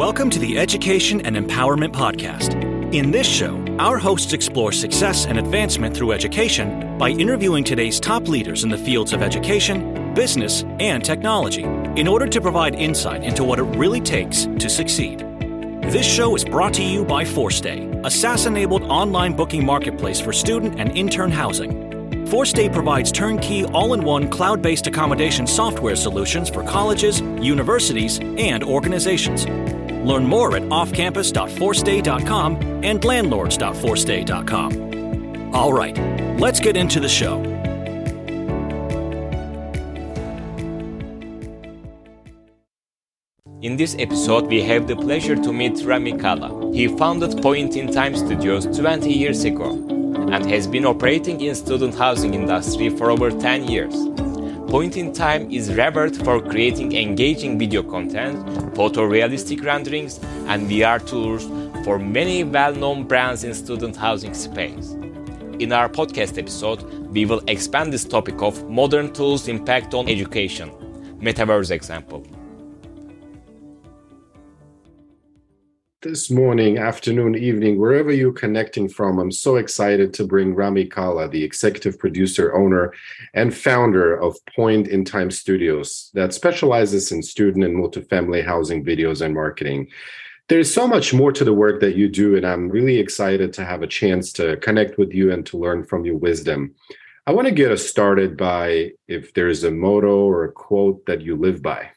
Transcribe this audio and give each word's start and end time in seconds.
Welcome 0.00 0.30
to 0.30 0.38
the 0.38 0.56
Education 0.56 1.20
and 1.26 1.36
Empowerment 1.36 1.92
Podcast. 1.92 2.54
In 2.94 3.10
this 3.10 3.26
show, 3.26 3.62
our 3.78 3.98
hosts 3.98 4.32
explore 4.32 4.72
success 4.72 5.26
and 5.26 5.38
advancement 5.38 5.94
through 5.94 6.12
education 6.12 6.96
by 6.96 7.10
interviewing 7.10 7.64
today's 7.64 8.00
top 8.00 8.26
leaders 8.26 8.64
in 8.64 8.70
the 8.70 8.78
fields 8.78 9.12
of 9.12 9.20
education, 9.20 10.14
business, 10.14 10.64
and 10.80 11.04
technology 11.04 11.64
in 12.00 12.08
order 12.08 12.26
to 12.26 12.40
provide 12.40 12.76
insight 12.76 13.22
into 13.22 13.44
what 13.44 13.58
it 13.58 13.64
really 13.76 14.00
takes 14.00 14.46
to 14.58 14.70
succeed. 14.70 15.18
This 15.82 16.06
show 16.06 16.34
is 16.34 16.46
brought 16.46 16.72
to 16.74 16.82
you 16.82 17.04
by 17.04 17.22
4stay, 17.22 18.02
a 18.02 18.10
SaaS 18.10 18.46
enabled 18.46 18.84
online 18.84 19.36
booking 19.36 19.66
marketplace 19.66 20.18
for 20.18 20.32
student 20.32 20.80
and 20.80 20.96
intern 20.96 21.30
housing. 21.30 21.90
4stay 22.24 22.72
provides 22.72 23.12
turnkey, 23.12 23.66
all 23.66 23.92
in 23.92 24.02
one 24.02 24.30
cloud 24.30 24.62
based 24.62 24.86
accommodation 24.86 25.46
software 25.46 25.96
solutions 25.96 26.48
for 26.48 26.62
colleges, 26.62 27.20
universities, 27.20 28.18
and 28.18 28.64
organizations. 28.64 29.44
Learn 30.04 30.26
more 30.26 30.56
at 30.56 30.64
offcampus.4stay.com 30.64 32.84
and 32.84 33.04
landlords.4stay.com. 33.04 35.54
All 35.54 35.72
right, 35.72 35.96
let's 36.38 36.60
get 36.60 36.76
into 36.76 37.00
the 37.00 37.08
show. 37.08 37.42
In 43.62 43.76
this 43.76 43.94
episode, 43.98 44.46
we 44.46 44.62
have 44.62 44.86
the 44.86 44.96
pleasure 44.96 45.36
to 45.36 45.52
meet 45.52 45.84
Rami 45.84 46.16
Kalla. 46.16 46.72
He 46.72 46.88
founded 46.88 47.42
Point 47.42 47.76
in 47.76 47.92
Time 47.92 48.16
Studios 48.16 48.64
20 48.64 49.12
years 49.12 49.44
ago 49.44 49.72
and 50.32 50.50
has 50.50 50.66
been 50.66 50.86
operating 50.86 51.38
in 51.42 51.54
student 51.54 51.94
housing 51.94 52.32
industry 52.32 52.88
for 52.88 53.10
over 53.10 53.30
10 53.30 53.68
years. 53.68 53.94
Point 54.70 54.96
in 54.96 55.12
Time 55.12 55.50
is 55.50 55.74
revered 55.74 56.16
for 56.16 56.40
creating 56.40 56.96
engaging 56.96 57.58
video 57.58 57.82
content, 57.82 58.38
photorealistic 58.76 59.64
renderings, 59.64 60.20
and 60.46 60.70
VR 60.70 61.04
tours 61.04 61.44
for 61.84 61.98
many 61.98 62.44
well-known 62.44 63.02
brands 63.02 63.42
in 63.42 63.52
student 63.52 63.96
housing 63.96 64.32
space. 64.32 64.92
In 65.58 65.72
our 65.72 65.88
podcast 65.88 66.38
episode, 66.38 66.84
we 67.10 67.24
will 67.24 67.42
expand 67.48 67.92
this 67.92 68.04
topic 68.04 68.40
of 68.42 68.70
modern 68.70 69.12
tools' 69.12 69.48
impact 69.48 69.92
on 69.92 70.08
education. 70.08 70.70
Metaverse 71.20 71.72
example. 71.72 72.24
This 76.02 76.30
morning, 76.30 76.78
afternoon, 76.78 77.34
evening, 77.34 77.78
wherever 77.78 78.10
you're 78.10 78.32
connecting 78.32 78.88
from, 78.88 79.18
I'm 79.18 79.30
so 79.30 79.56
excited 79.56 80.14
to 80.14 80.24
bring 80.24 80.54
Rami 80.54 80.86
Kalla, 80.86 81.28
the 81.28 81.44
executive 81.44 81.98
producer, 81.98 82.56
owner, 82.56 82.94
and 83.34 83.54
founder 83.54 84.16
of 84.18 84.34
Point 84.56 84.88
in 84.88 85.04
Time 85.04 85.30
Studios 85.30 86.10
that 86.14 86.32
specializes 86.32 87.12
in 87.12 87.22
student 87.22 87.66
and 87.66 87.76
multifamily 87.76 88.42
housing 88.42 88.82
videos 88.82 89.20
and 89.20 89.34
marketing. 89.34 89.88
There's 90.48 90.72
so 90.72 90.88
much 90.88 91.12
more 91.12 91.32
to 91.32 91.44
the 91.44 91.52
work 91.52 91.82
that 91.82 91.96
you 91.96 92.08
do, 92.08 92.34
and 92.34 92.46
I'm 92.46 92.70
really 92.70 92.96
excited 92.96 93.52
to 93.52 93.66
have 93.66 93.82
a 93.82 93.86
chance 93.86 94.32
to 94.34 94.56
connect 94.56 94.96
with 94.96 95.12
you 95.12 95.30
and 95.30 95.44
to 95.44 95.58
learn 95.58 95.84
from 95.84 96.06
your 96.06 96.16
wisdom. 96.16 96.74
I 97.26 97.32
want 97.32 97.46
to 97.46 97.52
get 97.52 97.72
us 97.72 97.86
started 97.86 98.38
by 98.38 98.92
if 99.06 99.34
there's 99.34 99.64
a 99.64 99.70
motto 99.70 100.20
or 100.20 100.44
a 100.44 100.52
quote 100.52 101.04
that 101.04 101.20
you 101.20 101.36
live 101.36 101.60
by. 101.60 101.90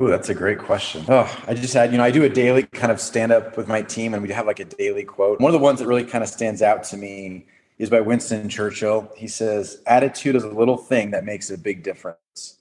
Oh, 0.00 0.08
that's 0.08 0.28
a 0.28 0.34
great 0.34 0.58
question. 0.58 1.04
Oh, 1.08 1.32
I 1.46 1.54
just 1.54 1.72
had, 1.72 1.92
you 1.92 1.98
know, 1.98 2.04
I 2.04 2.10
do 2.10 2.24
a 2.24 2.28
daily 2.28 2.64
kind 2.64 2.90
of 2.90 3.00
stand 3.00 3.30
up 3.30 3.56
with 3.56 3.68
my 3.68 3.80
team 3.80 4.12
and 4.12 4.22
we 4.22 4.32
have 4.32 4.46
like 4.46 4.58
a 4.58 4.64
daily 4.64 5.04
quote. 5.04 5.40
One 5.40 5.54
of 5.54 5.58
the 5.58 5.64
ones 5.64 5.78
that 5.78 5.86
really 5.86 6.04
kind 6.04 6.24
of 6.24 6.28
stands 6.28 6.62
out 6.62 6.82
to 6.84 6.96
me 6.96 7.46
is 7.78 7.90
by 7.90 8.00
Winston 8.00 8.48
Churchill. 8.48 9.08
He 9.16 9.28
says, 9.28 9.82
attitude 9.86 10.34
is 10.34 10.42
a 10.42 10.48
little 10.48 10.76
thing 10.76 11.12
that 11.12 11.24
makes 11.24 11.48
a 11.50 11.56
big 11.56 11.84
difference. 11.84 12.58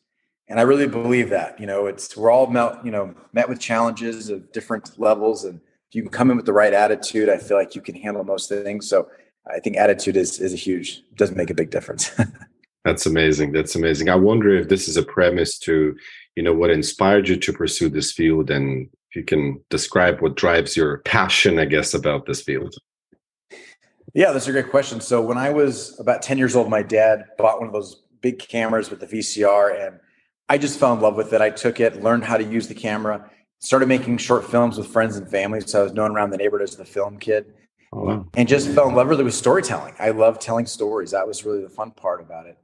And 0.47 0.59
I 0.59 0.63
really 0.63 0.87
believe 0.87 1.29
that, 1.29 1.59
you 1.59 1.65
know, 1.65 1.87
it's, 1.87 2.15
we're 2.15 2.29
all 2.29 2.45
met, 2.47 2.85
you 2.85 2.91
know, 2.91 3.15
met 3.31 3.49
with 3.49 3.59
challenges 3.59 4.29
of 4.29 4.51
different 4.51 4.99
levels. 4.99 5.43
And 5.43 5.59
if 5.89 5.95
you 5.95 6.03
can 6.03 6.11
come 6.11 6.29
in 6.29 6.37
with 6.37 6.45
the 6.45 6.53
right 6.53 6.73
attitude, 6.73 7.29
I 7.29 7.37
feel 7.37 7.57
like 7.57 7.73
you 7.73 7.81
can 7.81 7.95
handle 7.95 8.23
most 8.23 8.47
things. 8.47 8.87
So 8.87 9.07
I 9.51 9.59
think 9.59 9.77
attitude 9.77 10.17
is, 10.17 10.39
is 10.39 10.53
a 10.53 10.57
huge, 10.57 11.01
does 11.15 11.31
make 11.31 11.49
a 11.49 11.55
big 11.55 11.71
difference. 11.71 12.11
That's 12.85 13.05
amazing. 13.05 13.53
That's 13.53 13.75
amazing. 13.75 14.09
I 14.09 14.15
wonder 14.15 14.53
if 14.55 14.67
this 14.67 14.87
is 14.87 14.97
a 14.97 15.03
premise 15.03 15.57
to 15.59 15.95
you 16.35 16.43
know 16.43 16.53
what 16.53 16.69
inspired 16.69 17.27
you 17.27 17.37
to 17.37 17.53
pursue 17.53 17.89
this 17.89 18.11
field 18.11 18.49
and 18.49 18.89
if 19.09 19.15
you 19.15 19.23
can 19.23 19.61
describe 19.69 20.21
what 20.21 20.35
drives 20.35 20.75
your 20.75 20.99
passion 20.99 21.59
i 21.59 21.65
guess 21.65 21.93
about 21.93 22.25
this 22.25 22.41
field. 22.41 22.73
Yeah 24.13 24.31
that's 24.31 24.47
a 24.47 24.51
great 24.51 24.69
question. 24.69 25.01
So 25.01 25.21
when 25.21 25.37
i 25.37 25.49
was 25.49 25.99
about 25.99 26.21
10 26.21 26.37
years 26.37 26.55
old 26.55 26.69
my 26.69 26.83
dad 26.83 27.25
bought 27.37 27.59
one 27.59 27.67
of 27.67 27.73
those 27.73 28.03
big 28.21 28.39
cameras 28.39 28.89
with 28.89 28.99
the 28.99 29.07
vcr 29.07 29.87
and 29.87 29.99
i 30.49 30.57
just 30.57 30.79
fell 30.79 30.93
in 30.93 31.01
love 31.01 31.15
with 31.15 31.33
it. 31.33 31.41
I 31.41 31.49
took 31.49 31.79
it 31.79 32.01
learned 32.01 32.23
how 32.23 32.37
to 32.37 32.43
use 32.43 32.67
the 32.67 32.75
camera 32.75 33.29
started 33.59 33.87
making 33.87 34.17
short 34.17 34.45
films 34.49 34.77
with 34.77 34.87
friends 34.87 35.15
and 35.17 35.29
family 35.29 35.61
so 35.61 35.81
i 35.81 35.83
was 35.83 35.93
known 35.93 36.11
around 36.11 36.31
the 36.31 36.37
neighborhood 36.37 36.67
as 36.67 36.75
the 36.75 36.85
film 36.85 37.17
kid. 37.17 37.45
Oh, 37.93 38.05
wow. 38.05 38.25
and 38.33 38.47
just 38.47 38.69
fell 38.69 38.89
in 38.89 38.95
love 38.95 39.07
really 39.07 39.23
with 39.23 39.35
storytelling. 39.35 39.93
I 39.99 40.09
love 40.09 40.39
telling 40.39 40.65
stories. 40.65 41.11
That 41.11 41.27
was 41.27 41.45
really 41.45 41.61
the 41.61 41.69
fun 41.69 41.91
part 41.91 42.21
about 42.21 42.47
it. 42.47 42.57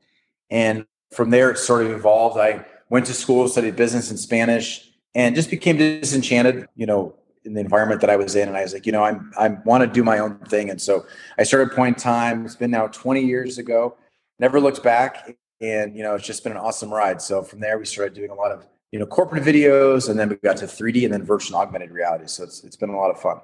And 0.50 0.86
from 1.12 1.30
there 1.30 1.51
it 1.51 1.57
sort 1.57 1.86
of 1.86 1.91
evolved. 1.91 2.40
I 2.40 2.66
went 2.90 3.06
to 3.06 3.14
school, 3.14 3.48
studied 3.48 3.76
business 3.76 4.10
and 4.10 4.20
Spanish, 4.20 4.90
and 5.16 5.36
just 5.36 5.50
became 5.50 5.78
disenchanted, 5.78 6.68
you 6.76 6.86
know, 6.86 7.16
in 7.46 7.54
the 7.54 7.62
environment 7.62 8.02
that 8.02 8.10
I 8.10 8.16
was 8.16 8.36
in. 8.36 8.48
And 8.48 8.58
I 8.58 8.64
was 8.64 8.74
like, 8.74 8.86
you 8.86 8.92
know, 8.92 9.04
I'm 9.04 9.32
I 9.38 9.50
want 9.66 9.84
to 9.84 9.88
do 9.88 10.04
my 10.04 10.20
own 10.20 10.38
thing. 10.40 10.70
And 10.70 10.82
so 10.82 11.06
I 11.38 11.44
started 11.44 11.76
Point 11.76 11.98
Time. 11.98 12.46
It's 12.46 12.56
been 12.56 12.72
now 12.72 12.88
20 12.88 13.22
years 13.22 13.58
ago. 13.58 13.98
Never 14.40 14.60
looked 14.60 14.84
back. 14.84 15.36
And 15.62 15.96
you 15.96 16.04
know, 16.04 16.16
it's 16.16 16.26
just 16.26 16.44
been 16.44 16.54
an 16.54 16.58
awesome 16.58 16.94
ride. 16.94 17.22
So 17.22 17.42
from 17.42 17.60
there 17.60 17.78
we 17.78 17.86
started 17.86 18.14
doing 18.14 18.30
a 18.30 18.36
lot 18.36 18.52
of, 18.52 18.68
you 18.92 19.00
know, 19.00 19.06
corporate 19.06 19.44
videos 19.44 20.10
and 20.10 20.20
then 20.20 20.30
we 20.30 20.36
got 20.36 20.58
to 20.58 20.66
3D 20.66 21.04
and 21.04 21.14
then 21.14 21.24
virtual 21.24 21.60
and 21.60 21.68
augmented 21.68 21.92
reality. 21.92 22.26
So 22.28 22.44
it's 22.44 22.64
it's 22.64 22.76
been 22.76 22.90
a 22.90 22.98
lot 22.98 23.10
of 23.12 23.20
fun. 23.20 23.40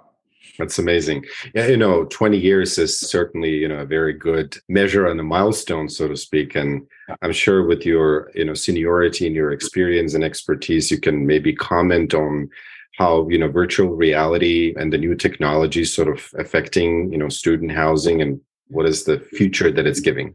That's 0.57 0.79
amazing. 0.79 1.25
Yeah, 1.53 1.67
you 1.67 1.77
know, 1.77 2.05
20 2.05 2.37
years 2.37 2.77
is 2.77 2.99
certainly, 2.99 3.51
you 3.51 3.67
know, 3.67 3.79
a 3.79 3.85
very 3.85 4.13
good 4.13 4.57
measure 4.69 5.07
and 5.07 5.19
a 5.19 5.23
milestone, 5.23 5.89
so 5.89 6.07
to 6.07 6.15
speak. 6.15 6.55
And 6.55 6.87
I'm 7.21 7.33
sure 7.33 7.65
with 7.65 7.85
your, 7.85 8.31
you 8.35 8.45
know, 8.45 8.53
seniority 8.53 9.27
and 9.27 9.35
your 9.35 9.51
experience 9.51 10.13
and 10.13 10.23
expertise, 10.23 10.89
you 10.91 10.99
can 10.99 11.25
maybe 11.25 11.53
comment 11.53 12.13
on 12.13 12.49
how, 12.97 13.27
you 13.29 13.37
know, 13.37 13.49
virtual 13.49 13.89
reality 13.89 14.73
and 14.77 14.91
the 14.91 14.97
new 14.97 15.15
technology 15.15 15.83
sort 15.83 16.07
of 16.07 16.29
affecting, 16.37 17.11
you 17.11 17.17
know, 17.17 17.29
student 17.29 17.71
housing 17.71 18.21
and 18.21 18.39
what 18.67 18.85
is 18.85 19.03
the 19.03 19.19
future 19.19 19.71
that 19.71 19.85
it's 19.85 19.99
giving. 19.99 20.33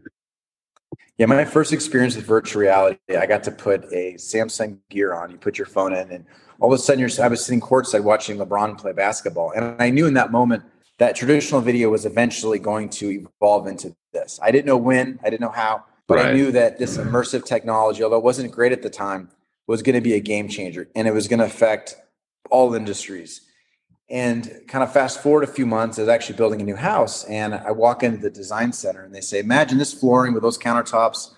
Yeah, 1.19 1.27
my 1.27 1.45
first 1.45 1.73
experience 1.73 2.17
with 2.17 2.25
virtual 2.25 2.63
reality, 2.63 2.99
I 3.17 3.27
got 3.27 3.45
to 3.45 3.51
put 3.51 3.85
a 3.93 4.15
Samsung 4.15 4.79
gear 4.89 5.13
on. 5.15 5.31
You 5.31 5.37
put 5.37 5.59
your 5.59 5.67
phone 5.67 5.93
in 5.93 6.11
and 6.11 6.25
all 6.61 6.73
of 6.73 6.79
a 6.79 6.83
sudden 6.83 7.01
you're 7.01 7.11
I 7.23 7.29
was 7.29 7.45
sitting 7.45 7.61
courtside 7.61 8.03
watching 8.03 8.39
LeBron 8.39 8.79
play 8.79 8.93
basketball. 8.93 9.53
And 9.53 9.77
I 9.81 9.91
knew 9.91 10.07
in 10.07 10.15
that 10.15 10.33
moment 10.33 10.63
that 10.99 11.17
traditional 11.17 11.61
video 11.61 11.91
was 11.91 12.07
eventually 12.07 12.59
going 12.59 12.89
to 12.91 13.11
evolve 13.11 13.67
into 13.67 13.95
this. 14.13 14.39
I 14.43 14.51
didn't 14.51 14.67
know 14.67 14.77
when, 14.77 15.19
I 15.23 15.31
didn't 15.31 15.41
know 15.41 15.51
how, 15.51 15.85
but 16.07 16.17
right. 16.17 16.27
I 16.29 16.33
knew 16.33 16.53
that 16.53 16.79
this 16.79 16.99
immersive 16.99 17.45
technology, 17.45 18.03
although 18.03 18.19
it 18.19 18.25
wasn't 18.25 18.53
great 18.53 18.73
at 18.73 18.83
the 18.83 18.91
time, 18.91 19.31
was 19.67 19.83
going 19.83 19.95
to 19.95 20.01
be 20.01 20.15
a 20.15 20.21
game 20.21 20.49
changer 20.49 20.89
and 20.95 21.07
it 21.07 21.15
was 21.15 21.29
going 21.29 21.41
to 21.41 21.47
affect 21.47 21.97
all 22.51 22.75
industries. 22.75 23.43
And 24.11 24.63
kind 24.67 24.83
of 24.83 24.93
fast 24.93 25.23
forward 25.23 25.45
a 25.45 25.47
few 25.47 25.67
months, 25.67 25.99
I 25.99 26.03
was 26.03 26.09
actually 26.09 26.37
building 26.37 26.61
a 26.61 26.65
new 26.65 26.75
house 26.75 27.25
and 27.25 27.55
I 27.55 27.71
walk 27.71 28.03
into 28.03 28.19
the 28.19 28.31
design 28.31 28.73
center 28.73 29.05
and 29.05 29.15
they 29.15 29.21
say, 29.21 29.39
Imagine 29.39 29.79
this 29.79 29.95
flooring 29.95 30.35
with 30.35 30.43
those 30.43 30.59
countertops 30.59 31.33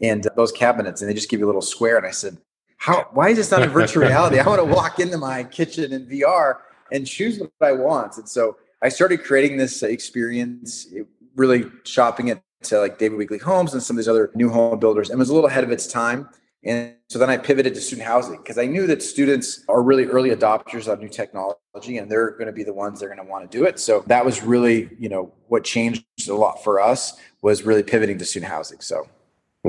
and 0.00 0.26
those 0.36 0.50
cabinets. 0.50 1.00
And 1.00 1.08
they 1.08 1.14
just 1.14 1.30
give 1.30 1.38
you 1.38 1.46
a 1.46 1.50
little 1.50 1.62
square. 1.62 1.96
And 1.96 2.06
I 2.06 2.10
said, 2.10 2.38
how 2.78 3.08
why 3.12 3.30
is 3.30 3.36
this 3.36 3.50
not 3.50 3.62
in 3.62 3.70
virtual 3.70 4.04
reality? 4.04 4.38
I 4.38 4.46
want 4.46 4.60
to 4.60 4.64
walk 4.74 5.00
into 5.00 5.18
my 5.18 5.44
kitchen 5.44 5.92
in 5.92 6.06
VR 6.06 6.58
and 6.92 7.06
choose 7.06 7.38
what 7.38 7.50
I 7.60 7.72
want. 7.72 8.16
And 8.16 8.28
so 8.28 8.56
I 8.82 8.88
started 8.88 9.24
creating 9.24 9.56
this 9.56 9.82
experience, 9.82 10.86
really 11.34 11.64
shopping 11.84 12.28
it 12.28 12.42
to 12.64 12.80
like 12.80 12.98
David 12.98 13.18
Weekley 13.18 13.40
Homes 13.40 13.72
and 13.72 13.82
some 13.82 13.96
of 13.96 13.98
these 13.98 14.08
other 14.08 14.30
new 14.34 14.50
home 14.50 14.78
builders, 14.78 15.10
and 15.10 15.18
was 15.18 15.30
a 15.30 15.34
little 15.34 15.48
ahead 15.48 15.64
of 15.64 15.70
its 15.70 15.86
time. 15.86 16.28
And 16.66 16.94
so 17.08 17.20
then 17.20 17.30
I 17.30 17.36
pivoted 17.36 17.74
to 17.76 17.80
student 17.80 18.08
housing 18.08 18.38
because 18.38 18.58
I 18.58 18.66
knew 18.66 18.88
that 18.88 19.00
students 19.00 19.64
are 19.68 19.82
really 19.82 20.06
early 20.06 20.30
adopters 20.30 20.92
of 20.92 21.00
new 21.00 21.08
technology 21.08 21.98
and 21.98 22.10
they're 22.10 22.32
going 22.32 22.46
to 22.46 22.52
be 22.52 22.64
the 22.64 22.74
ones 22.74 22.98
that 22.98 23.06
are 23.06 23.14
going 23.14 23.24
to 23.24 23.30
want 23.30 23.48
to 23.48 23.58
do 23.58 23.64
it. 23.64 23.78
So 23.78 24.02
that 24.08 24.24
was 24.24 24.42
really, 24.42 24.90
you 24.98 25.08
know, 25.08 25.32
what 25.46 25.62
changed 25.62 26.04
a 26.28 26.34
lot 26.34 26.64
for 26.64 26.80
us 26.80 27.14
was 27.40 27.62
really 27.62 27.84
pivoting 27.84 28.18
to 28.18 28.24
student 28.24 28.50
housing. 28.50 28.80
So 28.80 29.06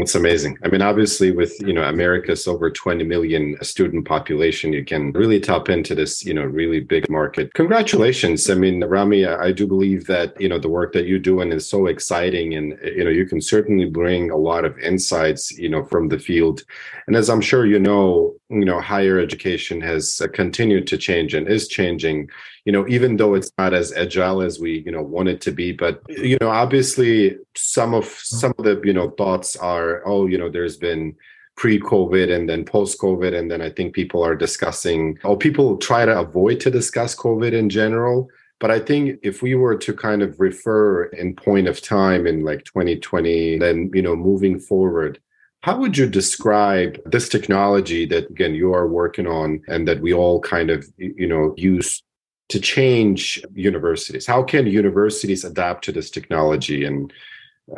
it's 0.02 0.16
amazing. 0.16 0.58
I 0.64 0.70
mean, 0.70 0.82
obviously, 0.82 1.32
with 1.32 1.60
you 1.60 1.74
know 1.74 1.84
America's 1.84 2.48
over 2.48 2.70
20 2.70 3.04
million 3.04 3.58
student 3.64 4.06
population, 4.06 4.74
you 4.74 4.86
can 4.86 5.12
really 5.12 5.40
tap 5.40 5.70
into 5.70 5.96
this 5.96 6.24
you 6.24 6.34
know 6.34 6.44
really 6.44 6.80
big 6.80 7.10
market. 7.10 7.54
Congratulations! 7.54 8.50
I 8.50 8.56
mean, 8.56 8.84
Rami, 8.84 9.26
I 9.26 9.52
do 9.52 9.68
believe 9.68 10.06
that 10.08 10.40
you 10.40 10.50
know 10.50 10.60
the 10.60 10.70
work 10.70 10.94
that 10.94 11.08
you're 11.08 11.20
doing 11.20 11.52
is 11.52 11.68
so 11.68 11.88
exciting, 11.88 12.54
and 12.54 12.78
you 12.84 13.04
know 13.04 13.10
you 13.10 13.26
can 13.26 13.42
certainly 13.42 13.86
bring 13.86 14.32
a 14.32 14.38
lot 14.38 14.66
of 14.66 14.78
insights 14.80 15.52
you 15.58 15.70
know 15.70 15.84
from 15.84 16.10
the 16.10 16.20
field. 16.20 16.64
And 17.08 17.16
as 17.16 17.30
I'm 17.30 17.42
sure 17.42 17.66
you 17.66 17.80
know, 17.80 18.36
you 18.50 18.66
know 18.66 18.80
higher 18.80 19.20
education 19.20 19.82
has 19.82 20.22
uh, 20.24 20.28
continued 20.28 20.88
to 20.88 20.98
change 20.98 21.34
and 21.34 21.48
is 21.48 21.68
changing 21.68 22.30
you 22.64 22.72
know 22.72 22.88
even 22.88 23.18
though 23.18 23.34
it's 23.34 23.52
not 23.58 23.74
as 23.74 23.92
agile 23.94 24.42
as 24.42 24.60
we 24.60 24.84
you 24.86 24.92
know 24.92 25.02
want 25.02 25.28
it 25.28 25.42
to 25.42 25.52
be 25.52 25.72
but 25.72 26.02
you 26.08 26.38
know 26.40 26.50
obviously 26.50 27.38
some 27.56 27.94
of 27.94 28.06
some 28.06 28.54
of 28.58 28.64
the 28.64 28.82
you 28.84 28.94
know 28.94 29.10
thoughts 29.12 29.56
are 29.58 30.02
oh 30.06 30.28
you 30.28 30.38
know 30.38 30.50
there's 30.50 30.78
been 30.78 31.16
pre-COVID 31.58 32.34
and 32.34 32.48
then 32.48 32.64
post-COVID, 32.64 33.38
and 33.38 33.52
then 33.52 33.62
I 33.62 33.70
think 33.70 33.94
people 33.94 34.24
are 34.24 34.36
discussing. 34.36 35.18
Oh, 35.24 35.36
people 35.36 35.78
try 35.78 36.06
to 36.06 36.20
avoid 36.20 36.60
to 36.62 36.72
discuss 36.72 37.16
COVID 37.16 37.52
in 37.52 37.70
general. 37.70 38.30
But 38.60 38.72
I 38.72 38.80
think 38.80 39.20
if 39.24 39.42
we 39.42 39.56
were 39.56 39.76
to 39.76 39.94
kind 39.94 40.22
of 40.22 40.40
refer 40.40 41.06
in 41.06 41.36
point 41.36 41.68
of 41.68 41.82
time 41.82 42.26
in 42.26 42.44
like 42.44 42.64
2020, 42.64 43.60
then 43.60 43.92
you 43.94 44.02
know, 44.02 44.16
moving 44.16 44.60
forward, 44.60 45.20
how 45.62 45.77
would 45.77 45.98
you 45.98 46.07
describe 46.07 47.00
this 47.06 47.30
technology 47.30 48.06
that 48.06 48.30
again 48.30 48.54
you 48.54 48.74
are 48.74 48.88
working 48.88 49.27
on 49.27 49.62
and 49.68 49.88
that 49.88 50.01
we 50.01 50.13
all 50.13 50.39
kind 50.39 50.69
of 50.69 50.88
you 50.98 51.27
know 51.27 51.54
use 51.57 52.04
to 52.50 52.59
change 52.59 53.42
universities? 53.54 54.25
How 54.25 54.44
can 54.44 54.68
universities 54.68 55.44
adapt 55.44 55.83
to 55.86 55.92
this 55.92 56.09
technology? 56.09 56.86
And 56.86 57.12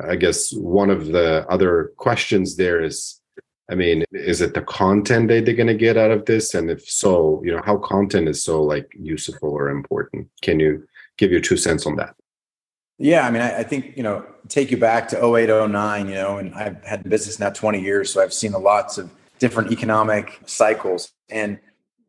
I 0.07 0.15
guess 0.15 0.53
one 0.53 0.89
of 0.89 1.07
the 1.07 1.45
other 1.49 1.91
questions 1.97 2.55
there 2.55 2.81
is 2.81 3.19
I 3.71 3.75
mean, 3.75 4.03
is 4.11 4.41
it 4.41 4.55
the 4.55 4.63
content 4.63 5.27
that 5.27 5.45
they're 5.45 5.53
going 5.53 5.67
to 5.67 5.75
get 5.75 5.95
out 5.95 6.09
of 6.09 6.25
this? 6.25 6.55
And 6.55 6.71
if 6.71 6.89
so, 6.89 7.39
you 7.45 7.51
know, 7.51 7.61
how 7.63 7.77
content 7.77 8.27
is 8.27 8.43
so 8.43 8.63
like 8.63 8.91
useful 8.99 9.49
or 9.49 9.69
important? 9.69 10.27
Can 10.41 10.59
you 10.59 10.87
give 11.17 11.31
your 11.31 11.39
two 11.39 11.55
cents 11.55 11.85
on 11.85 11.95
that? 11.97 12.15
Yeah, 12.99 13.25
I 13.25 13.31
mean, 13.31 13.41
I, 13.41 13.59
I, 13.59 13.63
think 13.63 13.95
you 13.95 14.03
know, 14.03 14.25
take 14.49 14.71
you 14.71 14.77
back 14.77 15.07
to 15.09 15.35
08, 15.35 15.47
09, 15.47 16.07
you 16.09 16.15
know, 16.15 16.37
and 16.37 16.53
I've 16.53 16.83
had 16.83 17.03
the 17.03 17.09
business 17.09 17.39
now 17.39 17.49
20 17.49 17.81
years, 17.81 18.11
so 18.11 18.21
I've 18.21 18.33
seen 18.33 18.51
lots 18.51 18.97
of 18.97 19.09
different 19.39 19.71
economic 19.71 20.37
cycles. 20.45 21.13
And 21.29 21.59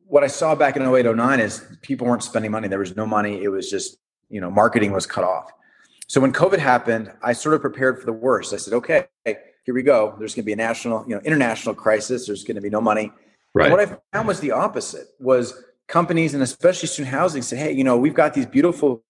what 0.07 0.25
I 0.25 0.27
saw 0.27 0.57
back 0.57 0.77
in 0.77 0.83
08, 0.83 1.07
09 1.07 1.41
is 1.41 1.65
people 1.83 2.09
weren't 2.09 2.25
spending 2.25 2.51
money. 2.51 2.67
There 2.67 2.81
was 2.81 2.97
no 2.97 3.07
money. 3.07 3.41
It 3.41 3.49
was 3.49 3.71
just, 3.71 3.99
you 4.29 4.41
know, 4.41 4.51
marketing 4.51 4.91
was 4.91 5.07
cut 5.07 5.23
off. 5.23 5.53
So 6.09 6.21
when 6.21 6.33
COVID 6.33 6.59
happened, 6.59 7.13
I 7.23 7.35
sort 7.35 7.55
of 7.55 7.61
prepared 7.61 8.01
for 8.01 8.07
the 8.07 8.13
worst. 8.13 8.53
I 8.53 8.57
said, 8.57 8.75
okay, 8.75 9.07
here 9.25 9.75
we 9.75 9.85
go. 9.85 10.17
There's 10.19 10.35
going 10.35 10.43
to 10.43 10.47
be 10.47 10.55
a 10.55 10.57
national, 10.57 11.05
you 11.07 11.15
know, 11.15 11.21
international 11.25 11.77
crisis. 11.77 12.27
There's 12.27 12.43
going 12.43 12.57
to 12.57 12.61
be 12.61 12.71
no 12.71 12.81
money. 12.81 13.13
Right. 13.55 13.67
And 13.67 13.73
what 13.73 13.81
I 13.81 13.97
found 14.13 14.27
was 14.27 14.41
the 14.41 14.51
opposite 14.51 15.07
was 15.21 15.63
companies 15.87 16.35
and 16.35 16.43
especially 16.43 16.89
student 16.89 17.15
housing 17.15 17.43
said, 17.43 17.59
hey, 17.59 17.73
you 17.73 17.85
know, 17.85 17.97
we've 17.97 18.15
got 18.15 18.35
these 18.35 18.47
beautiful 18.47 19.05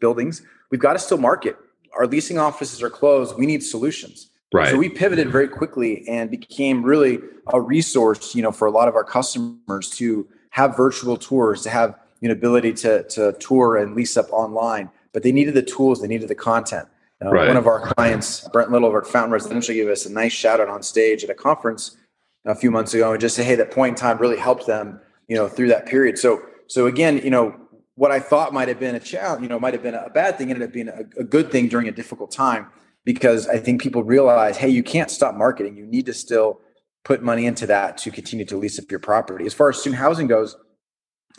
buildings. 0.00 0.40
We've 0.70 0.80
got 0.80 0.94
to 0.94 0.98
still 0.98 1.18
market. 1.18 1.56
Our 1.96 2.06
leasing 2.06 2.38
offices 2.38 2.82
are 2.82 2.90
closed. 2.90 3.36
We 3.38 3.46
need 3.46 3.62
solutions. 3.62 4.30
Right. 4.52 4.68
So 4.68 4.78
we 4.78 4.88
pivoted 4.88 5.30
very 5.30 5.48
quickly 5.48 6.06
and 6.08 6.30
became 6.30 6.82
really 6.82 7.18
a 7.52 7.60
resource, 7.60 8.34
you 8.34 8.42
know, 8.42 8.52
for 8.52 8.66
a 8.66 8.70
lot 8.70 8.88
of 8.88 8.94
our 8.94 9.04
customers 9.04 9.90
to 9.90 10.26
have 10.50 10.76
virtual 10.76 11.16
tours, 11.16 11.62
to 11.62 11.70
have 11.70 11.98
you 12.20 12.28
know 12.28 12.32
ability 12.32 12.72
to 12.72 13.02
to 13.04 13.32
tour 13.34 13.76
and 13.76 13.94
lease 13.94 14.16
up 14.16 14.32
online. 14.32 14.90
But 15.12 15.22
they 15.22 15.32
needed 15.32 15.54
the 15.54 15.62
tools, 15.62 16.00
they 16.00 16.08
needed 16.08 16.28
the 16.28 16.34
content. 16.34 16.88
Uh, 17.24 17.30
right. 17.30 17.48
One 17.48 17.56
of 17.56 17.66
our 17.66 17.80
clients, 17.80 18.46
Brent 18.48 18.70
Little 18.70 18.88
over 18.88 19.00
at 19.00 19.06
Fountain 19.06 19.32
Residential, 19.32 19.74
gave 19.74 19.88
us 19.88 20.04
a 20.06 20.12
nice 20.12 20.32
shout 20.32 20.60
out 20.60 20.68
on 20.68 20.82
stage 20.82 21.24
at 21.24 21.30
a 21.30 21.34
conference 21.34 21.96
a 22.44 22.54
few 22.54 22.70
months 22.70 22.94
ago 22.94 23.12
and 23.12 23.20
just 23.20 23.34
say, 23.34 23.42
hey, 23.42 23.54
that 23.56 23.70
point 23.70 23.90
in 23.90 23.94
time 23.96 24.18
really 24.18 24.36
helped 24.36 24.66
them, 24.66 25.00
you 25.26 25.34
know, 25.34 25.48
through 25.48 25.68
that 25.68 25.86
period. 25.86 26.18
So, 26.18 26.42
so 26.66 26.86
again, 26.86 27.18
you 27.24 27.30
know, 27.30 27.58
what 27.96 28.10
I 28.10 28.20
thought 28.20 28.52
might 28.52 28.68
have 28.68 28.78
been 28.78 28.94
a 28.94 29.00
challenge, 29.00 29.42
you 29.42 29.48
know, 29.48 29.58
might 29.58 29.74
have 29.74 29.82
been 29.82 29.94
a 29.94 30.08
bad 30.10 30.38
thing, 30.38 30.50
ended 30.50 30.68
up 30.68 30.72
being 30.72 30.88
a, 30.88 31.00
a 31.18 31.24
good 31.24 31.50
thing 31.50 31.68
during 31.68 31.88
a 31.88 31.92
difficult 31.92 32.30
time 32.30 32.68
because 33.04 33.48
I 33.48 33.58
think 33.58 33.82
people 33.82 34.04
realize, 34.04 34.56
hey, 34.56 34.68
you 34.68 34.82
can't 34.82 35.10
stop 35.10 35.34
marketing. 35.34 35.76
You 35.76 35.86
need 35.86 36.06
to 36.06 36.14
still 36.14 36.60
put 37.04 37.22
money 37.22 37.46
into 37.46 37.66
that 37.66 37.98
to 37.98 38.10
continue 38.10 38.44
to 38.46 38.56
lease 38.56 38.78
up 38.78 38.90
your 38.90 39.00
property. 39.00 39.46
As 39.46 39.54
far 39.54 39.70
as 39.70 39.78
student 39.78 40.00
housing 40.00 40.26
goes, 40.26 40.56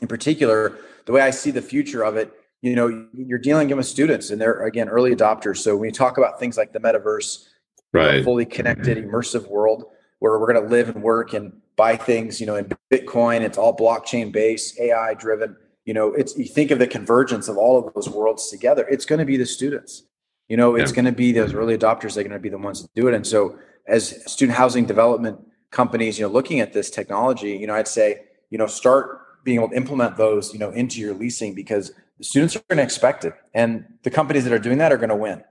in 0.01 0.07
particular, 0.07 0.77
the 1.05 1.11
way 1.11 1.21
I 1.21 1.29
see 1.29 1.51
the 1.51 1.61
future 1.61 2.03
of 2.03 2.17
it 2.17 2.33
you 2.61 2.75
know 2.75 3.07
you're 3.13 3.39
dealing 3.39 3.75
with 3.75 3.85
students 3.85 4.29
and 4.29 4.41
they're 4.41 4.65
again 4.65 4.89
early 4.89 5.15
adopters 5.15 5.57
so 5.57 5.75
when 5.75 5.89
you 5.89 5.93
talk 5.93 6.17
about 6.17 6.39
things 6.39 6.57
like 6.57 6.73
the 6.73 6.79
metaverse 6.79 7.45
right 7.93 8.13
you 8.13 8.17
know, 8.19 8.23
fully 8.23 8.45
connected 8.45 8.97
immersive 8.97 9.47
world 9.47 9.85
where 10.19 10.39
we're 10.39 10.51
going 10.51 10.63
to 10.63 10.69
live 10.69 10.89
and 10.89 11.03
work 11.03 11.33
and 11.33 11.53
buy 11.75 11.95
things 11.95 12.39
you 12.39 12.47
know 12.47 12.55
in 12.55 12.65
bitcoin 12.91 13.41
it's 13.41 13.57
all 13.57 13.75
blockchain 13.75 14.31
based 14.31 14.79
ai 14.79 15.13
driven 15.13 15.55
you 15.87 15.93
know 15.93 16.13
it's 16.13 16.37
you 16.37 16.45
think 16.45 16.69
of 16.69 16.77
the 16.77 16.85
convergence 16.85 17.47
of 17.47 17.57
all 17.57 17.79
of 17.79 17.91
those 17.95 18.07
worlds 18.07 18.51
together 18.51 18.85
it's 18.87 19.05
going 19.05 19.19
to 19.19 19.25
be 19.25 19.37
the 19.37 19.45
students. 19.45 20.03
You 20.47 20.57
know 20.57 20.75
it's 20.75 20.91
yeah. 20.91 20.95
going 20.97 21.05
to 21.05 21.11
be 21.11 21.31
those 21.31 21.53
early 21.53 21.75
adopters 21.77 22.13
they're 22.13 22.23
going 22.23 22.31
to 22.31 22.39
be 22.39 22.49
the 22.49 22.57
ones 22.57 22.81
that 22.81 22.93
do 22.93 23.07
it. 23.07 23.13
And 23.15 23.25
so 23.25 23.57
as 23.87 24.31
student 24.31 24.57
housing 24.57 24.85
development 24.85 25.39
companies 25.71 26.17
you 26.19 26.25
know 26.25 26.31
looking 26.31 26.59
at 26.59 26.73
this 26.73 26.89
technology 26.89 27.51
you 27.51 27.67
know 27.67 27.75
i'd 27.75 27.87
say 27.87 28.21
you 28.49 28.57
know 28.57 28.67
start 28.67 29.43
being 29.43 29.57
able 29.57 29.69
to 29.69 29.75
implement 29.75 30.15
those 30.17 30.53
you 30.53 30.59
know 30.59 30.71
into 30.71 31.01
your 31.01 31.13
leasing 31.13 31.53
because 31.53 31.91
the 32.17 32.23
students 32.23 32.55
are 32.55 32.61
going 32.69 32.77
to 32.77 32.83
expect 32.83 33.25
it 33.25 33.33
and 33.53 33.85
the 34.03 34.09
companies 34.09 34.43
that 34.43 34.53
are 34.53 34.59
doing 34.59 34.77
that 34.77 34.91
are 34.91 34.97
going 34.97 35.09
to 35.09 35.15
win 35.15 35.43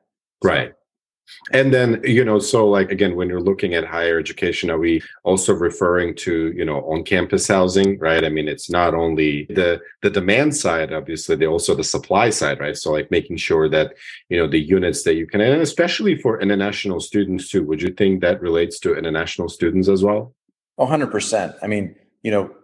right 0.43 0.73
and 1.53 1.73
then 1.73 2.01
you 2.05 2.25
know 2.25 2.39
so 2.39 2.69
like 2.69 2.91
again 2.91 3.17
when 3.17 3.29
you're 3.29 3.41
looking 3.41 3.75
at 3.75 3.85
higher 3.85 4.19
education 4.19 4.71
are 4.71 4.79
we 4.79 5.03
also 5.25 5.53
referring 5.53 6.15
to 6.15 6.53
you 6.53 6.65
know 6.65 6.81
on 6.91 7.03
campus 7.03 7.49
housing 7.49 7.99
right? 7.99 8.25
I 8.25 8.29
mean 8.29 8.49
it's 8.49 8.71
not 8.71 8.95
only 8.95 9.47
the 9.47 9.81
the 10.03 10.11
demand 10.11 10.57
side 10.57 10.93
obviously 10.93 11.37
they 11.37 11.47
also 11.47 11.75
the 11.75 11.85
supply 11.85 12.31
side 12.31 12.61
right? 12.61 12.77
So 12.77 12.93
like 12.93 13.11
making 13.11 13.37
sure 13.37 13.69
that 13.69 13.95
you 14.29 14.39
know 14.39 14.47
the 14.47 14.61
units 14.61 15.03
that 15.05 15.15
you 15.15 15.27
can 15.27 15.41
and 15.41 15.63
especially 15.63 16.17
for 16.17 16.41
international 16.41 17.01
students 17.01 17.51
too 17.51 17.65
would 17.65 17.83
you 17.83 17.93
think 17.93 18.21
that 18.21 18.41
relates 18.41 18.79
to 18.81 18.97
international 18.97 19.49
students 19.49 19.89
as 19.89 20.03
well? 20.03 20.35
100% 20.79 21.57
i 21.63 21.67
mean 21.67 21.97
you 22.23 22.31
know 22.31 22.55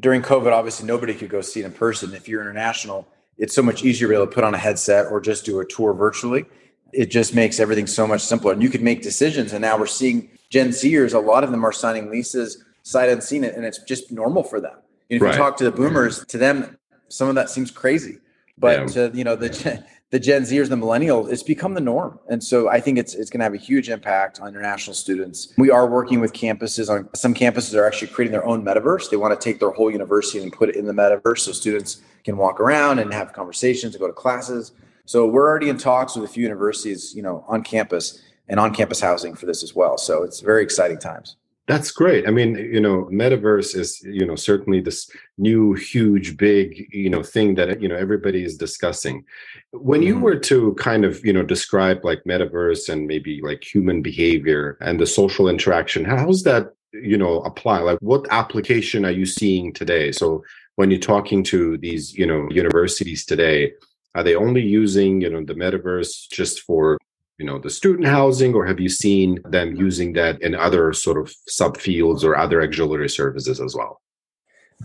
during 0.00 0.20
covid 0.20 0.52
obviously 0.52 0.86
nobody 0.86 1.14
could 1.14 1.30
go 1.30 1.40
see 1.40 1.60
it 1.60 1.66
in 1.66 1.72
person. 1.72 2.14
If 2.14 2.28
you're 2.28 2.40
international 2.40 3.06
it's 3.38 3.54
so 3.54 3.62
much 3.62 3.84
easier 3.84 4.06
to 4.08 4.12
be 4.12 4.16
able 4.16 4.26
to 4.26 4.32
put 4.32 4.44
on 4.44 4.54
a 4.54 4.58
headset 4.58 5.06
or 5.06 5.20
just 5.20 5.44
do 5.44 5.60
a 5.60 5.66
tour 5.66 5.94
virtually. 5.94 6.44
It 6.92 7.10
just 7.10 7.34
makes 7.34 7.58
everything 7.58 7.86
so 7.86 8.06
much 8.06 8.20
simpler. 8.20 8.52
And 8.52 8.62
you 8.62 8.68
can 8.68 8.84
make 8.84 9.02
decisions. 9.02 9.52
And 9.52 9.62
now 9.62 9.78
we're 9.78 9.86
seeing 9.86 10.30
Gen 10.50 10.68
Zers, 10.68 11.14
a 11.14 11.18
lot 11.18 11.44
of 11.44 11.50
them 11.50 11.64
are 11.64 11.72
signing 11.72 12.10
leases 12.10 12.62
sight 12.82 13.08
unseen, 13.08 13.44
and 13.44 13.64
it's 13.64 13.78
just 13.78 14.12
normal 14.12 14.42
for 14.42 14.60
them. 14.60 14.76
You 15.08 15.18
know, 15.18 15.26
if 15.26 15.30
right. 15.30 15.32
you 15.32 15.38
talk 15.38 15.56
to 15.58 15.64
the 15.64 15.72
boomers, 15.72 16.24
to 16.26 16.38
them, 16.38 16.76
some 17.08 17.28
of 17.28 17.34
that 17.36 17.50
seems 17.50 17.70
crazy. 17.70 18.18
But 18.58 18.80
yeah. 18.80 19.08
to 19.08 19.16
you 19.16 19.24
know 19.24 19.34
the 19.34 19.82
the 20.10 20.20
Gen 20.20 20.42
Zers, 20.42 20.68
the 20.68 20.76
millennials, 20.76 21.32
it's 21.32 21.42
become 21.42 21.72
the 21.74 21.80
norm. 21.80 22.18
And 22.28 22.44
so 22.44 22.68
I 22.68 22.80
think 22.80 22.98
it's 22.98 23.14
it's 23.14 23.30
going 23.30 23.40
to 23.40 23.44
have 23.44 23.54
a 23.54 23.58
huge 23.58 23.88
impact 23.88 24.40
on 24.40 24.48
international 24.48 24.94
students. 24.94 25.52
We 25.56 25.70
are 25.70 25.86
working 25.88 26.20
with 26.20 26.32
campuses 26.32 26.90
on 26.90 27.08
some 27.14 27.34
campuses 27.34 27.74
are 27.74 27.86
actually 27.86 28.08
creating 28.08 28.32
their 28.32 28.44
own 28.44 28.64
metaverse. 28.64 29.10
They 29.10 29.16
want 29.16 29.38
to 29.38 29.42
take 29.42 29.58
their 29.58 29.70
whole 29.70 29.90
university 29.90 30.42
and 30.42 30.52
put 30.52 30.68
it 30.68 30.76
in 30.76 30.86
the 30.86 30.92
metaverse 30.92 31.40
so 31.40 31.52
students 31.52 32.02
can 32.24 32.36
walk 32.36 32.60
around 32.60 32.98
and 32.98 33.12
have 33.12 33.32
conversations 33.32 33.94
and 33.94 34.00
go 34.00 34.06
to 34.06 34.12
classes. 34.12 34.72
So 35.04 35.26
we're 35.26 35.48
already 35.48 35.68
in 35.68 35.78
talks 35.78 36.14
with 36.14 36.28
a 36.28 36.32
few 36.32 36.42
universities, 36.42 37.14
you 37.14 37.22
know, 37.22 37.44
on 37.48 37.62
campus 37.62 38.22
and 38.48 38.58
on 38.60 38.74
campus 38.74 39.00
housing 39.00 39.34
for 39.34 39.46
this 39.46 39.62
as 39.62 39.74
well. 39.74 39.98
So 39.98 40.22
it's 40.22 40.40
very 40.40 40.62
exciting 40.62 40.98
times. 40.98 41.36
That's 41.68 41.92
great. 41.92 42.26
I 42.26 42.32
mean, 42.32 42.56
you 42.56 42.80
know, 42.80 43.08
metaverse 43.12 43.76
is, 43.76 44.02
you 44.02 44.26
know, 44.26 44.34
certainly 44.34 44.80
this 44.80 45.08
new, 45.38 45.74
huge, 45.74 46.36
big, 46.36 46.88
you 46.92 47.08
know, 47.08 47.22
thing 47.22 47.54
that, 47.54 47.80
you 47.80 47.88
know, 47.88 47.94
everybody 47.94 48.42
is 48.42 48.56
discussing. 48.56 49.24
When 49.70 50.02
you 50.02 50.14
mm-hmm. 50.14 50.24
were 50.24 50.38
to 50.38 50.74
kind 50.74 51.04
of, 51.04 51.24
you 51.24 51.32
know, 51.32 51.44
describe 51.44 52.04
like 52.04 52.24
metaverse 52.24 52.88
and 52.88 53.06
maybe 53.06 53.40
like 53.42 53.62
human 53.62 54.02
behavior 54.02 54.76
and 54.80 54.98
the 54.98 55.06
social 55.06 55.48
interaction, 55.48 56.04
how's 56.04 56.42
that, 56.42 56.74
you 56.92 57.16
know, 57.16 57.40
apply? 57.42 57.78
Like 57.78 57.98
what 58.00 58.26
application 58.30 59.04
are 59.04 59.12
you 59.12 59.24
seeing 59.24 59.72
today? 59.72 60.10
So 60.10 60.44
when 60.74 60.90
you're 60.90 60.98
talking 60.98 61.44
to 61.44 61.78
these, 61.78 62.12
you 62.12 62.26
know, 62.26 62.48
universities 62.50 63.24
today, 63.24 63.72
are 64.14 64.22
they 64.22 64.34
only 64.34 64.62
using, 64.62 65.20
you 65.20 65.30
know, 65.30 65.44
the 65.44 65.54
metaverse 65.54 66.28
just 66.30 66.60
for 66.60 66.98
you 67.38 67.46
know 67.46 67.58
the 67.58 67.70
student 67.70 68.06
housing 68.06 68.54
or 68.54 68.66
have 68.66 68.78
you 68.78 68.88
seen 68.88 69.40
them 69.46 69.74
using 69.74 70.12
that 70.12 70.40
in 70.42 70.54
other 70.54 70.92
sort 70.92 71.18
of 71.18 71.34
subfields 71.50 72.22
or 72.22 72.36
other 72.36 72.62
auxiliary 72.62 73.08
services 73.08 73.58
as 73.58 73.74
well 73.74 74.02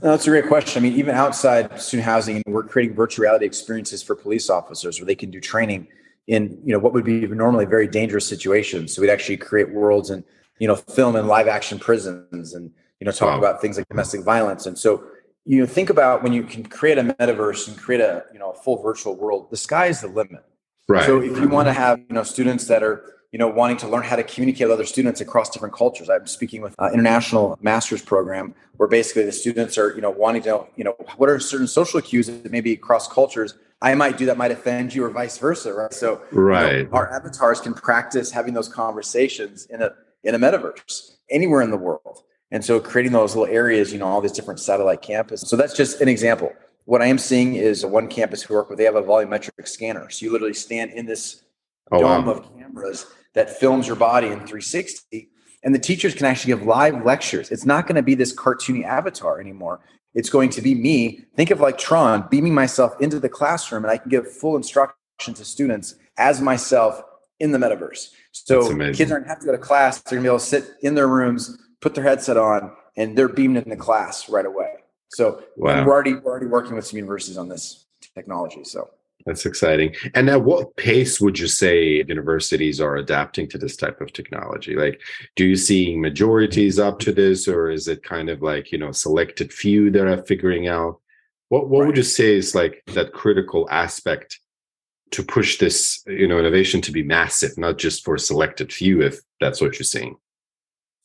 that's 0.01 0.27
a 0.27 0.29
great 0.29 0.47
question. 0.47 0.81
I 0.81 0.89
mean, 0.89 0.97
even 0.99 1.15
outside 1.15 1.81
student 1.81 2.05
housing, 2.05 2.43
we're 2.45 2.63
creating 2.63 2.95
virtual 2.95 3.23
reality 3.23 3.45
experiences 3.45 4.03
for 4.03 4.15
police 4.15 4.49
officers 4.49 4.99
where 4.99 5.05
they 5.05 5.15
can 5.15 5.31
do 5.31 5.39
training 5.39 5.87
in, 6.27 6.59
you 6.63 6.73
know, 6.73 6.79
what 6.79 6.93
would 6.93 7.05
be 7.05 7.25
normally 7.27 7.65
very 7.65 7.87
dangerous 7.87 8.27
situations. 8.27 8.93
So 8.93 9.01
we'd 9.01 9.09
actually 9.09 9.37
create 9.37 9.71
worlds 9.71 10.09
and, 10.09 10.23
you 10.59 10.67
know, 10.67 10.75
film 10.75 11.15
in 11.15 11.27
live 11.27 11.47
action 11.47 11.79
prisons 11.79 12.53
and, 12.53 12.71
you 12.99 13.05
know, 13.05 13.11
talk 13.11 13.29
wow. 13.29 13.37
about 13.39 13.61
things 13.61 13.77
like 13.77 13.87
domestic 13.89 14.23
violence. 14.23 14.65
And 14.65 14.77
so, 14.77 15.03
you 15.47 15.61
know, 15.61 15.65
think 15.65 15.89
about 15.89 16.23
when 16.23 16.33
you 16.33 16.43
can 16.43 16.63
create 16.63 16.97
a 16.97 17.03
metaverse 17.03 17.69
and 17.69 17.77
create 17.77 18.01
a, 18.01 18.25
you 18.33 18.39
know, 18.39 18.51
a 18.51 18.53
full 18.53 18.81
virtual 18.83 19.15
world, 19.15 19.49
the 19.49 19.57
sky 19.57 19.87
is 19.87 20.01
the 20.01 20.07
limit. 20.07 20.43
Right. 20.89 21.05
So 21.05 21.21
if 21.21 21.37
you 21.37 21.47
want 21.47 21.67
to 21.67 21.73
have 21.73 21.99
you 21.99 22.15
know 22.15 22.23
students 22.23 22.67
that 22.67 22.81
are 22.81 23.13
you 23.31 23.39
know 23.39 23.47
wanting 23.47 23.77
to 23.77 23.87
learn 23.89 24.03
how 24.03 24.15
to 24.15 24.23
communicate 24.23 24.67
with 24.67 24.73
other 24.73 24.85
students 24.85 25.19
across 25.19 25.49
different 25.49 25.73
cultures, 25.73 26.09
I'm 26.09 26.27
speaking 26.27 26.61
with 26.61 26.75
an 26.79 26.93
international 26.93 27.57
master's 27.61 28.01
program 28.01 28.55
where 28.77 28.87
basically 28.87 29.23
the 29.23 29.33
students 29.33 29.77
are 29.77 29.93
you 29.95 30.01
know 30.01 30.09
wanting 30.09 30.43
to 30.43 30.49
know 30.49 30.67
you 30.77 30.85
know 30.85 30.95
what 31.17 31.29
are 31.29 31.39
certain 31.41 31.67
social 31.67 31.99
cues 32.01 32.27
that 32.27 32.49
maybe 32.51 32.71
across 32.71 33.07
cultures 33.07 33.55
I 33.81 33.95
might 33.95 34.17
do 34.17 34.25
that 34.27 34.37
might 34.37 34.51
offend 34.51 34.95
you 34.95 35.03
or 35.03 35.09
vice 35.09 35.37
versa, 35.37 35.73
right? 35.73 35.93
So 35.93 36.21
right, 36.31 36.77
you 36.77 36.83
know, 36.85 36.89
our 36.93 37.13
avatars 37.13 37.59
can 37.59 37.73
practice 37.73 38.31
having 38.31 38.53
those 38.53 38.69
conversations 38.69 39.65
in 39.65 39.81
a 39.81 39.91
in 40.23 40.35
a 40.35 40.39
metaverse 40.39 41.17
anywhere 41.29 41.61
in 41.61 41.71
the 41.71 41.77
world. 41.77 42.23
And 42.51 42.63
so 42.63 42.79
creating 42.79 43.11
those 43.11 43.35
little 43.35 43.53
areas, 43.53 43.91
you 43.91 43.99
know, 43.99 44.07
all 44.07 44.21
these 44.21 44.31
different 44.31 44.59
satellite 44.59 45.01
campuses. 45.01 45.47
So 45.47 45.55
that's 45.55 45.75
just 45.75 46.01
an 46.01 46.07
example. 46.07 46.53
What 46.85 47.01
I 47.01 47.07
am 47.07 47.17
seeing 47.17 47.55
is 47.55 47.85
one 47.85 48.07
campus 48.07 48.47
we 48.47 48.55
work 48.55 48.69
with, 48.69 48.77
they 48.77 48.85
have 48.85 48.95
a 48.95 49.03
volumetric 49.03 49.67
scanner. 49.67 50.09
So 50.09 50.25
you 50.25 50.31
literally 50.31 50.53
stand 50.53 50.91
in 50.91 51.05
this 51.05 51.43
oh, 51.91 51.99
dome 51.99 52.25
wow. 52.25 52.33
of 52.33 52.57
cameras 52.57 53.05
that 53.33 53.49
films 53.49 53.87
your 53.87 53.97
body 53.97 54.27
in 54.27 54.39
360. 54.39 55.29
and 55.63 55.75
the 55.75 55.79
teachers 55.79 56.15
can 56.15 56.25
actually 56.25 56.53
give 56.53 56.63
live 56.63 57.03
lectures. 57.03 57.51
It's 57.51 57.65
not 57.65 57.85
going 57.85 57.95
to 57.95 58.01
be 58.01 58.15
this 58.15 58.33
cartoony 58.33 58.85
avatar 58.85 59.41
anymore. 59.41 59.81
It's 60.13 60.29
going 60.29 60.49
to 60.51 60.61
be 60.61 60.73
me. 60.73 61.25
Think 61.35 61.51
of 61.51 61.59
like 61.59 61.77
Tron 61.77 62.27
beaming 62.31 62.53
myself 62.53 62.99
into 63.01 63.19
the 63.19 63.29
classroom, 63.29 63.83
and 63.83 63.91
I 63.91 63.97
can 63.97 64.09
give 64.09 64.31
full 64.31 64.55
instruction 64.55 64.95
to 65.35 65.45
students 65.45 65.95
as 66.17 66.41
myself 66.41 67.01
in 67.39 67.51
the 67.51 67.59
metaverse. 67.59 68.09
So 68.31 68.75
kids 68.93 69.11
aren't 69.11 69.27
have 69.27 69.39
to 69.41 69.45
go 69.45 69.51
to 69.51 69.57
class; 69.57 70.01
they're 70.01 70.17
gonna 70.17 70.23
be 70.23 70.29
able 70.29 70.39
to 70.39 70.45
sit 70.45 70.71
in 70.81 70.95
their 70.95 71.07
rooms, 71.07 71.57
put 71.81 71.95
their 71.95 72.03
headset 72.03 72.37
on, 72.37 72.71
and 72.95 73.17
they're 73.17 73.29
beamed 73.29 73.57
into 73.57 73.75
class 73.75 74.29
right 74.29 74.45
away. 74.45 74.75
So 75.09 75.43
wow. 75.55 75.85
we're 75.85 75.93
already 75.93 76.15
we're 76.15 76.31
already 76.31 76.47
working 76.47 76.75
with 76.75 76.85
some 76.85 76.97
universities 76.97 77.37
on 77.37 77.47
this 77.47 77.85
technology. 78.15 78.63
So 78.63 78.89
that's 79.25 79.45
exciting. 79.45 79.93
And 80.15 80.29
at 80.29 80.43
what 80.43 80.75
pace 80.77 81.19
would 81.19 81.37
you 81.37 81.47
say 81.47 82.03
universities 82.07 82.79
are 82.79 82.95
adapting 82.95 83.49
to 83.49 83.57
this 83.57 83.75
type 83.75 83.99
of 83.99 84.13
technology? 84.13 84.75
Like, 84.75 85.01
do 85.35 85.45
you 85.45 85.57
see 85.57 85.97
majorities 85.97 86.79
up 86.79 86.99
to 86.99 87.11
this, 87.11 87.47
or 87.47 87.69
is 87.69 87.87
it 87.87 88.03
kind 88.03 88.29
of 88.29 88.41
like 88.41 88.71
you 88.71 88.77
know 88.77 88.91
selected 88.91 89.53
few 89.53 89.91
that 89.91 90.07
are 90.07 90.23
figuring 90.23 90.67
out? 90.67 90.99
What 91.49 91.69
what 91.69 91.79
right. 91.79 91.87
would 91.87 91.97
you 91.97 92.03
say 92.03 92.35
is 92.35 92.55
like 92.55 92.83
that 92.93 93.13
critical 93.13 93.67
aspect 93.69 94.39
to 95.11 95.23
push 95.23 95.57
this 95.57 96.03
you 96.07 96.27
know 96.27 96.39
innovation 96.39 96.81
to 96.81 96.91
be 96.91 97.03
massive, 97.03 97.57
not 97.57 97.77
just 97.77 98.05
for 98.05 98.17
selected 98.17 98.71
few, 98.71 99.01
if 99.01 99.19
that's 99.39 99.61
what 99.61 99.77
you're 99.77 99.83
seeing? 99.83 100.15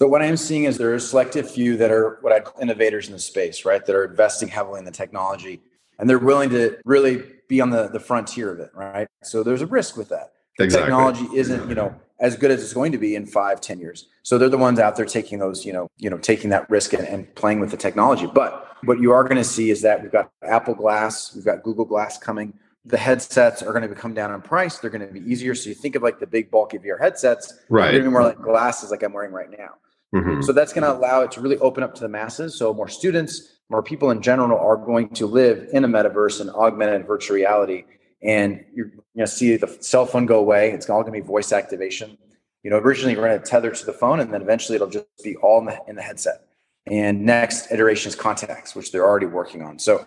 So 0.00 0.08
what 0.08 0.22
I'm 0.22 0.36
seeing 0.36 0.64
is 0.64 0.78
there 0.78 0.90
are 0.90 0.96
a 0.96 1.00
selective 1.00 1.50
few 1.50 1.76
that 1.76 1.90
are 1.90 2.18
what 2.22 2.32
I 2.32 2.40
call 2.40 2.60
innovators 2.60 3.06
in 3.06 3.12
the 3.12 3.18
space, 3.18 3.64
right? 3.64 3.84
That 3.84 3.94
are 3.94 4.04
investing 4.04 4.48
heavily 4.48 4.78
in 4.78 4.84
the 4.84 4.90
technology 4.90 5.60
and 5.98 6.10
they're 6.10 6.18
willing 6.18 6.50
to 6.50 6.78
really 6.84 7.22
be 7.48 7.60
on 7.60 7.70
the, 7.70 7.88
the 7.88 8.00
frontier 8.00 8.50
of 8.50 8.58
it, 8.58 8.70
right? 8.74 9.06
So 9.22 9.42
there's 9.42 9.62
a 9.62 9.66
risk 9.66 9.96
with 9.96 10.08
that. 10.08 10.32
Exactly. 10.58 10.86
Technology 10.86 11.28
isn't, 11.36 11.68
you 11.68 11.74
know, 11.74 11.94
as 12.18 12.36
good 12.36 12.50
as 12.50 12.62
it's 12.62 12.72
going 12.72 12.92
to 12.92 12.98
be 12.98 13.14
in 13.14 13.26
five, 13.26 13.60
ten 13.60 13.78
years. 13.78 14.08
So 14.22 14.38
they're 14.38 14.48
the 14.48 14.58
ones 14.58 14.78
out 14.78 14.96
there 14.96 15.06
taking 15.06 15.38
those, 15.38 15.64
you 15.64 15.72
know, 15.72 15.88
you 15.98 16.10
know, 16.10 16.18
taking 16.18 16.50
that 16.50 16.68
risk 16.70 16.92
and, 16.92 17.06
and 17.06 17.32
playing 17.34 17.60
with 17.60 17.70
the 17.70 17.76
technology. 17.76 18.26
But 18.26 18.76
what 18.84 19.00
you 19.00 19.12
are 19.12 19.22
going 19.22 19.36
to 19.36 19.44
see 19.44 19.70
is 19.70 19.82
that 19.82 20.02
we've 20.02 20.12
got 20.12 20.30
Apple 20.42 20.74
Glass, 20.74 21.34
we've 21.34 21.44
got 21.44 21.62
Google 21.62 21.84
Glass 21.84 22.18
coming. 22.18 22.52
The 22.84 22.96
headsets 22.96 23.62
are 23.62 23.72
going 23.72 23.88
to 23.88 23.94
come 23.94 24.12
down 24.12 24.34
in 24.34 24.40
price. 24.42 24.78
They're 24.78 24.90
going 24.90 25.06
to 25.06 25.12
be 25.12 25.20
easier. 25.20 25.54
So 25.54 25.68
you 25.68 25.74
think 25.74 25.94
of 25.94 26.02
like 26.02 26.18
the 26.18 26.26
big 26.26 26.50
bulky 26.50 26.78
VR 26.78 27.00
headsets, 27.00 27.60
right? 27.68 27.92
They're 27.92 28.00
going 28.00 28.04
to 28.04 28.10
be 28.10 28.12
more 28.12 28.24
like 28.24 28.40
glasses, 28.40 28.90
like 28.90 29.02
I'm 29.02 29.12
wearing 29.12 29.32
right 29.32 29.50
now. 29.50 29.74
Mm-hmm. 30.14 30.42
So 30.42 30.52
that's 30.52 30.72
going 30.72 30.82
to 30.82 30.92
allow 30.92 31.22
it 31.22 31.30
to 31.32 31.40
really 31.40 31.58
open 31.58 31.82
up 31.82 31.94
to 31.94 32.00
the 32.00 32.08
masses. 32.08 32.56
So 32.56 32.74
more 32.74 32.88
students, 32.88 33.60
more 33.70 33.82
people 33.82 34.10
in 34.10 34.20
general 34.20 34.58
are 34.58 34.76
going 34.76 35.08
to 35.10 35.26
live 35.26 35.68
in 35.72 35.84
a 35.84 35.88
metaverse 35.88 36.40
and 36.40 36.50
augmented 36.50 37.06
virtual 37.06 37.36
reality. 37.36 37.84
And 38.22 38.64
you're 38.74 38.88
going 38.88 39.00
to 39.16 39.26
see 39.26 39.56
the 39.56 39.68
cell 39.80 40.06
phone 40.06 40.26
go 40.26 40.38
away. 40.38 40.70
It's 40.70 40.88
all 40.90 41.02
going 41.02 41.14
to 41.14 41.20
be 41.20 41.26
voice 41.26 41.52
activation. 41.52 42.18
You 42.62 42.70
know, 42.70 42.78
originally 42.78 43.16
we're 43.16 43.26
going 43.26 43.40
to 43.40 43.44
tether 43.44 43.70
to 43.70 43.86
the 43.86 43.92
phone, 43.92 44.20
and 44.20 44.32
then 44.32 44.42
eventually 44.42 44.76
it'll 44.76 44.88
just 44.88 45.06
be 45.24 45.34
all 45.36 45.58
in 45.60 45.66
the, 45.66 45.78
in 45.88 45.96
the 45.96 46.02
headset. 46.02 46.46
And 46.86 47.24
next 47.24 47.72
iteration 47.72 48.08
is 48.08 48.14
contacts, 48.14 48.74
which 48.74 48.92
they're 48.92 49.04
already 49.04 49.26
working 49.26 49.62
on. 49.62 49.78
So 49.78 50.06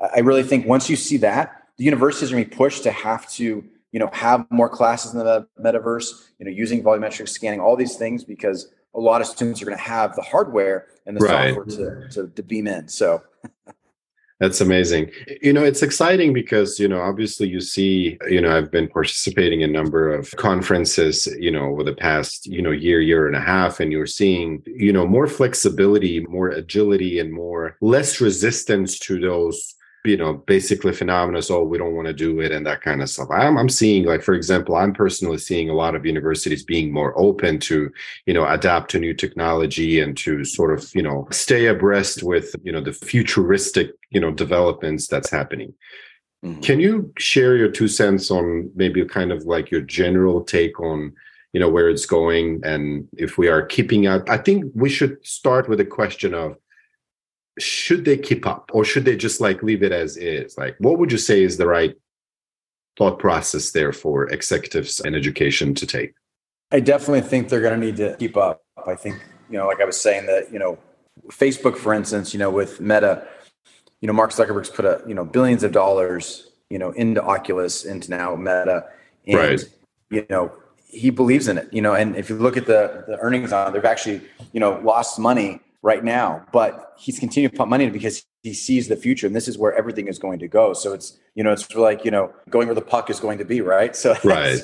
I 0.00 0.20
really 0.20 0.42
think 0.42 0.66
once 0.66 0.88
you 0.88 0.96
see 0.96 1.16
that, 1.18 1.67
the 1.78 1.84
universities 1.84 2.30
are 2.30 2.34
going 2.34 2.44
to 2.44 2.50
be 2.50 2.56
pushed 2.56 2.82
to 2.82 2.90
have 2.90 3.30
to, 3.32 3.64
you 3.92 4.00
know, 4.00 4.10
have 4.12 4.46
more 4.50 4.68
classes 4.68 5.12
in 5.12 5.18
the 5.18 5.46
metaverse. 5.64 6.28
You 6.38 6.46
know, 6.46 6.52
using 6.52 6.82
volumetric 6.82 7.28
scanning, 7.28 7.60
all 7.60 7.76
these 7.76 7.96
things 7.96 8.24
because 8.24 8.72
a 8.94 9.00
lot 9.00 9.20
of 9.20 9.26
students 9.26 9.62
are 9.62 9.64
going 9.64 9.76
to 9.76 9.82
have 9.82 10.14
the 10.16 10.22
hardware 10.22 10.86
and 11.06 11.16
the 11.16 11.20
right. 11.20 11.54
software 11.54 11.64
to, 11.64 12.08
to, 12.10 12.28
to 12.28 12.42
beam 12.42 12.66
in. 12.66 12.88
So 12.88 13.22
that's 14.40 14.60
amazing. 14.60 15.10
You 15.42 15.52
know, 15.52 15.62
it's 15.64 15.82
exciting 15.82 16.32
because, 16.32 16.78
you 16.78 16.88
know, 16.88 17.00
obviously 17.00 17.48
you 17.48 17.60
see, 17.60 18.18
you 18.28 18.40
know, 18.40 18.56
I've 18.56 18.70
been 18.70 18.88
participating 18.88 19.60
in 19.60 19.70
a 19.70 19.72
number 19.72 20.12
of 20.12 20.30
conferences, 20.36 21.28
you 21.38 21.50
know, 21.50 21.66
over 21.66 21.84
the 21.84 21.94
past, 21.94 22.46
you 22.46 22.62
know, 22.62 22.70
year, 22.70 23.00
year 23.00 23.26
and 23.26 23.36
a 23.36 23.40
half, 23.40 23.80
and 23.80 23.92
you're 23.92 24.06
seeing, 24.06 24.62
you 24.66 24.92
know, 24.92 25.06
more 25.06 25.26
flexibility, 25.26 26.24
more 26.28 26.48
agility, 26.48 27.18
and 27.18 27.32
more 27.32 27.76
less 27.80 28.20
resistance 28.20 28.98
to 29.00 29.20
those 29.20 29.74
you 30.04 30.16
know 30.16 30.34
basically 30.34 30.92
phenomena 30.92 31.42
so 31.42 31.62
we 31.62 31.78
don't 31.78 31.94
want 31.94 32.06
to 32.06 32.12
do 32.12 32.40
it 32.40 32.52
and 32.52 32.66
that 32.66 32.80
kind 32.80 33.02
of 33.02 33.10
stuff. 33.10 33.28
I'm, 33.30 33.58
I'm 33.58 33.68
seeing 33.68 34.04
like 34.04 34.22
for 34.22 34.34
example 34.34 34.76
i'm 34.76 34.92
personally 34.92 35.38
seeing 35.38 35.70
a 35.70 35.74
lot 35.74 35.94
of 35.94 36.06
universities 36.06 36.62
being 36.62 36.92
more 36.92 37.18
open 37.18 37.58
to 37.60 37.90
you 38.26 38.34
know 38.34 38.46
adapt 38.46 38.90
to 38.92 38.98
new 38.98 39.14
technology 39.14 40.00
and 40.00 40.16
to 40.18 40.44
sort 40.44 40.76
of 40.76 40.94
you 40.94 41.02
know 41.02 41.26
stay 41.30 41.66
abreast 41.66 42.22
with 42.22 42.54
you 42.62 42.72
know 42.72 42.80
the 42.80 42.92
futuristic 42.92 43.90
you 44.10 44.20
know 44.20 44.30
developments 44.30 45.06
that's 45.06 45.30
happening. 45.30 45.74
Mm-hmm. 46.44 46.60
can 46.60 46.78
you 46.78 47.12
share 47.18 47.56
your 47.56 47.68
two 47.68 47.88
cents 47.88 48.30
on 48.30 48.70
maybe 48.76 49.04
kind 49.04 49.32
of 49.32 49.42
like 49.42 49.72
your 49.72 49.80
general 49.80 50.44
take 50.44 50.78
on 50.78 51.12
you 51.52 51.58
know 51.58 51.68
where 51.68 51.88
it's 51.88 52.06
going 52.06 52.60
and 52.64 53.08
if 53.16 53.38
we 53.38 53.48
are 53.48 53.62
keeping 53.62 54.06
up? 54.06 54.28
I 54.30 54.36
think 54.36 54.66
we 54.74 54.88
should 54.88 55.24
start 55.26 55.68
with 55.68 55.80
a 55.80 55.84
question 55.84 56.34
of 56.34 56.56
should 57.60 58.04
they 58.04 58.16
keep 58.16 58.46
up 58.46 58.70
or 58.72 58.84
should 58.84 59.04
they 59.04 59.16
just 59.16 59.40
like 59.40 59.62
leave 59.62 59.82
it 59.82 59.92
as 59.92 60.16
is? 60.16 60.56
Like 60.56 60.76
what 60.78 60.98
would 60.98 61.12
you 61.12 61.18
say 61.18 61.42
is 61.42 61.56
the 61.56 61.66
right 61.66 61.94
thought 62.96 63.18
process 63.18 63.70
there 63.70 63.92
for 63.92 64.28
executives 64.30 65.00
and 65.00 65.14
education 65.14 65.74
to 65.74 65.86
take? 65.86 66.14
I 66.70 66.80
definitely 66.80 67.22
think 67.22 67.48
they're 67.48 67.60
going 67.60 67.80
to 67.80 67.86
need 67.86 67.96
to 67.96 68.16
keep 68.18 68.36
up. 68.36 68.62
I 68.86 68.94
think 68.94 69.22
you 69.50 69.58
know 69.58 69.66
like 69.66 69.80
i 69.80 69.84
was 69.84 70.00
saying 70.00 70.26
that 70.26 70.52
you 70.52 70.58
know 70.58 70.78
facebook 71.28 71.76
for 71.76 71.92
instance 71.92 72.32
you 72.32 72.38
know 72.38 72.50
with 72.50 72.80
meta 72.80 73.26
you 74.00 74.06
know 74.06 74.12
mark 74.12 74.30
zuckerberg's 74.30 74.70
put 74.70 74.84
a 74.84 75.02
you 75.06 75.14
know 75.14 75.24
billions 75.24 75.62
of 75.62 75.72
dollars 75.72 76.50
you 76.70 76.78
know 76.78 76.90
into 76.92 77.22
oculus 77.22 77.84
into 77.84 78.10
now 78.10 78.34
meta 78.36 78.84
and 79.26 79.36
right. 79.36 79.60
you 80.10 80.24
know 80.30 80.52
he 80.86 81.10
believes 81.10 81.48
in 81.48 81.58
it 81.58 81.68
you 81.72 81.82
know 81.82 81.94
and 81.94 82.16
if 82.16 82.28
you 82.28 82.36
look 82.36 82.56
at 82.56 82.66
the 82.66 83.04
the 83.06 83.18
earnings 83.18 83.52
on 83.52 83.72
they've 83.72 83.84
actually 83.84 84.20
you 84.52 84.60
know 84.60 84.80
lost 84.84 85.18
money 85.18 85.60
right 85.88 86.04
now, 86.04 86.44
but 86.52 86.92
he's 86.98 87.18
continuing 87.18 87.50
to 87.50 87.56
pump 87.56 87.70
money 87.70 87.84
in 87.84 87.92
because 87.92 88.26
he 88.42 88.52
sees 88.52 88.88
the 88.88 88.96
future 88.96 89.26
and 89.26 89.34
this 89.34 89.48
is 89.48 89.56
where 89.56 89.72
everything 89.72 90.06
is 90.06 90.18
going 90.18 90.38
to 90.38 90.46
go. 90.46 90.74
So 90.74 90.92
it's, 90.92 91.18
you 91.34 91.42
know, 91.42 91.50
it's 91.50 91.74
like, 91.74 92.04
you 92.04 92.10
know, 92.10 92.30
going 92.50 92.68
where 92.68 92.74
the 92.74 92.82
puck 92.82 93.08
is 93.08 93.18
going 93.18 93.38
to 93.38 93.46
be, 93.46 93.62
right? 93.62 93.96
So, 94.04 94.14
right. 94.22 94.62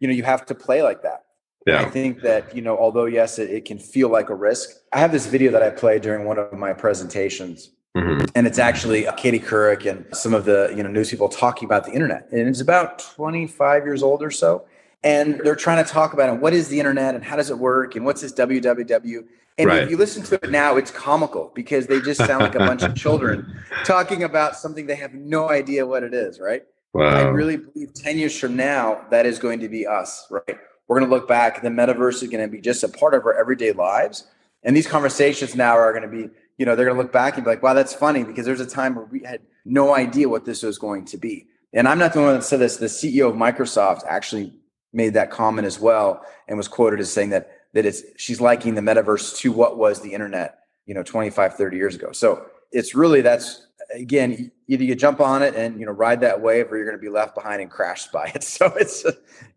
you 0.00 0.08
know, 0.08 0.14
you 0.14 0.22
have 0.22 0.46
to 0.46 0.54
play 0.54 0.82
like 0.82 1.02
that. 1.02 1.24
Yeah. 1.66 1.82
I 1.82 1.90
think 1.90 2.22
that, 2.22 2.56
you 2.56 2.62
know, 2.62 2.78
although 2.78 3.04
yes, 3.04 3.38
it, 3.38 3.50
it, 3.50 3.64
can 3.66 3.78
feel 3.78 4.08
like 4.08 4.30
a 4.30 4.34
risk. 4.34 4.70
I 4.94 5.00
have 5.00 5.12
this 5.12 5.26
video 5.26 5.52
that 5.52 5.62
I 5.62 5.68
played 5.68 6.00
during 6.00 6.24
one 6.24 6.38
of 6.38 6.50
my 6.54 6.72
presentations. 6.72 7.70
Mm-hmm. 7.94 8.24
And 8.34 8.46
it's 8.46 8.58
actually 8.58 9.06
Katie 9.18 9.40
Couric 9.40 9.84
and 9.84 10.06
some 10.16 10.32
of 10.32 10.46
the, 10.46 10.72
you 10.74 10.82
know, 10.82 10.88
news 10.88 11.10
people 11.10 11.28
talking 11.28 11.66
about 11.66 11.84
the 11.84 11.92
internet. 11.92 12.26
And 12.32 12.48
it's 12.48 12.62
about 12.62 13.00
25 13.00 13.84
years 13.84 14.02
old 14.02 14.22
or 14.22 14.30
so. 14.30 14.64
And 15.04 15.40
they're 15.44 15.62
trying 15.66 15.84
to 15.84 15.90
talk 15.90 16.14
about 16.14 16.34
it. 16.34 16.40
What 16.40 16.54
is 16.54 16.68
the 16.68 16.78
internet 16.78 17.14
and 17.14 17.22
how 17.22 17.36
does 17.36 17.50
it 17.50 17.58
work? 17.58 17.96
And 17.96 18.04
what's 18.06 18.22
this 18.22 18.32
www? 18.32 19.24
And 19.58 19.66
right. 19.66 19.82
if 19.82 19.90
you 19.90 19.96
listen 19.96 20.22
to 20.24 20.36
it 20.36 20.50
now, 20.50 20.76
it's 20.76 20.92
comical 20.92 21.50
because 21.52 21.88
they 21.88 22.00
just 22.00 22.24
sound 22.24 22.44
like 22.44 22.54
a 22.54 22.60
bunch 22.60 22.82
of 22.82 22.94
children 22.94 23.60
talking 23.84 24.22
about 24.22 24.56
something 24.56 24.86
they 24.86 24.94
have 24.94 25.14
no 25.14 25.50
idea 25.50 25.84
what 25.84 26.04
it 26.04 26.14
is, 26.14 26.38
right? 26.38 26.62
Wow. 26.94 27.08
I 27.08 27.22
really 27.22 27.56
believe 27.56 27.92
10 27.92 28.18
years 28.18 28.38
from 28.38 28.56
now, 28.56 29.04
that 29.10 29.26
is 29.26 29.40
going 29.40 29.58
to 29.60 29.68
be 29.68 29.84
us, 29.86 30.26
right? 30.30 30.58
We're 30.86 31.00
going 31.00 31.10
to 31.10 31.14
look 31.14 31.28
back, 31.28 31.60
the 31.60 31.68
metaverse 31.68 32.22
is 32.22 32.28
going 32.28 32.40
to 32.40 32.48
be 32.48 32.60
just 32.60 32.84
a 32.84 32.88
part 32.88 33.14
of 33.14 33.26
our 33.26 33.34
everyday 33.34 33.72
lives. 33.72 34.28
And 34.62 34.76
these 34.76 34.86
conversations 34.86 35.54
now 35.54 35.76
are 35.76 35.92
going 35.92 36.08
to 36.08 36.08
be, 36.08 36.32
you 36.56 36.64
know, 36.64 36.76
they're 36.76 36.86
going 36.86 36.96
to 36.96 37.02
look 37.02 37.12
back 37.12 37.36
and 37.36 37.44
be 37.44 37.50
like, 37.50 37.62
wow, 37.62 37.74
that's 37.74 37.92
funny 37.92 38.22
because 38.22 38.46
there's 38.46 38.60
a 38.60 38.66
time 38.66 38.94
where 38.94 39.04
we 39.06 39.22
had 39.24 39.40
no 39.64 39.94
idea 39.94 40.28
what 40.28 40.44
this 40.44 40.62
was 40.62 40.78
going 40.78 41.04
to 41.06 41.18
be. 41.18 41.46
And 41.72 41.86
I'm 41.86 41.98
not 41.98 42.12
the 42.12 42.20
one 42.20 42.34
that 42.34 42.44
said 42.44 42.60
this. 42.60 42.76
The 42.76 42.86
CEO 42.86 43.28
of 43.28 43.34
Microsoft 43.34 44.02
actually 44.08 44.54
made 44.92 45.14
that 45.14 45.30
comment 45.30 45.66
as 45.66 45.78
well 45.78 46.24
and 46.46 46.56
was 46.56 46.68
quoted 46.68 47.00
as 47.00 47.12
saying 47.12 47.30
that 47.30 47.50
that 47.74 47.86
it's 47.86 48.02
she's 48.16 48.40
liking 48.40 48.74
the 48.74 48.80
metaverse 48.80 49.36
to 49.38 49.52
what 49.52 49.78
was 49.78 50.00
the 50.00 50.12
internet 50.12 50.58
you 50.88 50.94
know 50.94 51.02
25 51.02 51.54
30 51.54 51.76
years 51.76 51.94
ago. 51.94 52.10
So 52.12 52.46
it's 52.72 52.94
really 52.94 53.20
that's 53.20 53.66
again 53.94 54.50
either 54.66 54.84
you 54.84 54.94
jump 54.94 55.20
on 55.20 55.42
it 55.42 55.54
and 55.54 55.78
you 55.78 55.86
know 55.86 55.92
ride 55.92 56.20
that 56.22 56.40
wave 56.40 56.72
or 56.72 56.76
you're 56.76 56.86
going 56.86 56.98
to 56.98 57.02
be 57.02 57.10
left 57.10 57.34
behind 57.34 57.62
and 57.62 57.70
crashed 57.70 58.10
by 58.10 58.32
it. 58.34 58.42
So 58.48 58.72
it's 58.76 59.04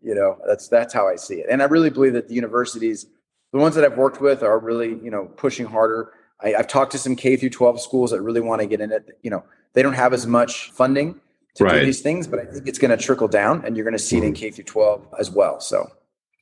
you 0.02 0.14
know 0.14 0.38
that's 0.46 0.68
that's 0.68 0.94
how 0.94 1.08
i 1.08 1.16
see 1.16 1.36
it. 1.36 1.46
And 1.50 1.62
i 1.62 1.64
really 1.64 1.90
believe 1.90 2.12
that 2.12 2.28
the 2.28 2.34
universities 2.34 3.06
the 3.52 3.58
ones 3.58 3.74
that 3.74 3.84
i've 3.84 3.96
worked 3.96 4.20
with 4.20 4.42
are 4.42 4.58
really 4.58 4.90
you 5.02 5.10
know 5.10 5.24
pushing 5.36 5.66
harder. 5.66 6.12
I, 6.40 6.50
have 6.50 6.66
talked 6.66 6.92
to 6.92 6.98
some 6.98 7.16
k 7.16 7.36
through 7.36 7.50
12 7.50 7.80
schools 7.80 8.10
that 8.10 8.20
really 8.20 8.40
want 8.40 8.60
to 8.60 8.66
get 8.66 8.80
in 8.80 8.92
it. 8.92 9.18
You 9.22 9.30
know 9.30 9.44
they 9.72 9.82
don't 9.82 9.94
have 9.94 10.12
as 10.12 10.26
much 10.26 10.70
funding 10.72 11.20
to 11.54 11.64
right. 11.64 11.80
do 11.80 11.84
these 11.86 12.00
things 12.00 12.26
but 12.26 12.38
i 12.38 12.44
think 12.46 12.66
it's 12.66 12.78
going 12.78 12.90
to 12.90 12.96
trickle 12.96 13.28
down 13.28 13.62
and 13.66 13.76
you're 13.76 13.84
going 13.84 13.92
to 13.92 13.98
see 13.98 14.16
it 14.16 14.24
in 14.24 14.32
mm-hmm. 14.32 14.40
k 14.40 14.50
through 14.50 14.64
12 14.64 15.06
as 15.18 15.30
well. 15.30 15.60
So 15.60 15.90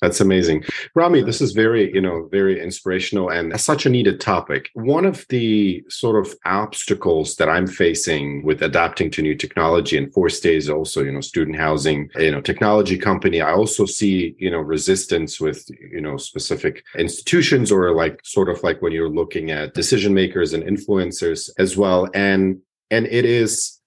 that's 0.01 0.21
amazing. 0.21 0.65
Rami, 0.95 1.23
this 1.23 1.41
is 1.41 1.53
very, 1.53 1.93
you 1.93 2.01
know, 2.01 2.29
very 2.31 2.61
inspirational 2.61 3.31
and 3.31 3.59
such 3.61 3.85
a 3.85 3.91
needed 3.91 4.21
topic. 4.21 4.71
One 4.75 5.05
of 5.05 5.27
the 5.29 5.85
sort 5.89 6.25
of 6.25 6.35
obstacles 6.47 7.37
that 7.37 7.51
I'm 7.51 7.67
facing 7.67 8.43
with 8.43 8.63
adapting 8.63 9.11
to 9.13 9.23
new 9.23 9.35
technology 9.35 9.99
and 9.99 10.13
4stay's 10.13 10.71
also, 10.71 11.03
you 11.03 11.13
know, 11.13 11.21
student 11.21 11.57
housing, 11.57 12.09
you 12.17 12.31
know, 12.31 12.41
technology 12.41 12.97
company, 12.97 13.43
I 13.43 13.53
also 13.53 13.85
see, 13.85 14.35
you 14.39 14.51
know, 14.51 14.61
resistance 14.61 15.39
with, 15.39 15.69
you 15.93 16.01
know, 16.01 16.17
specific 16.17 16.83
institutions 16.97 17.71
or 17.71 17.95
like 17.95 18.21
sort 18.25 18.49
of 18.49 18.63
like 18.63 18.81
when 18.81 18.93
you're 18.93 19.11
looking 19.11 19.51
at 19.51 19.75
decision 19.75 20.15
makers 20.15 20.55
and 20.55 20.63
influencers 20.63 21.51
as 21.59 21.77
well. 21.77 22.09
And 22.15 22.61
and 22.91 23.07
it 23.07 23.25
is 23.25 23.81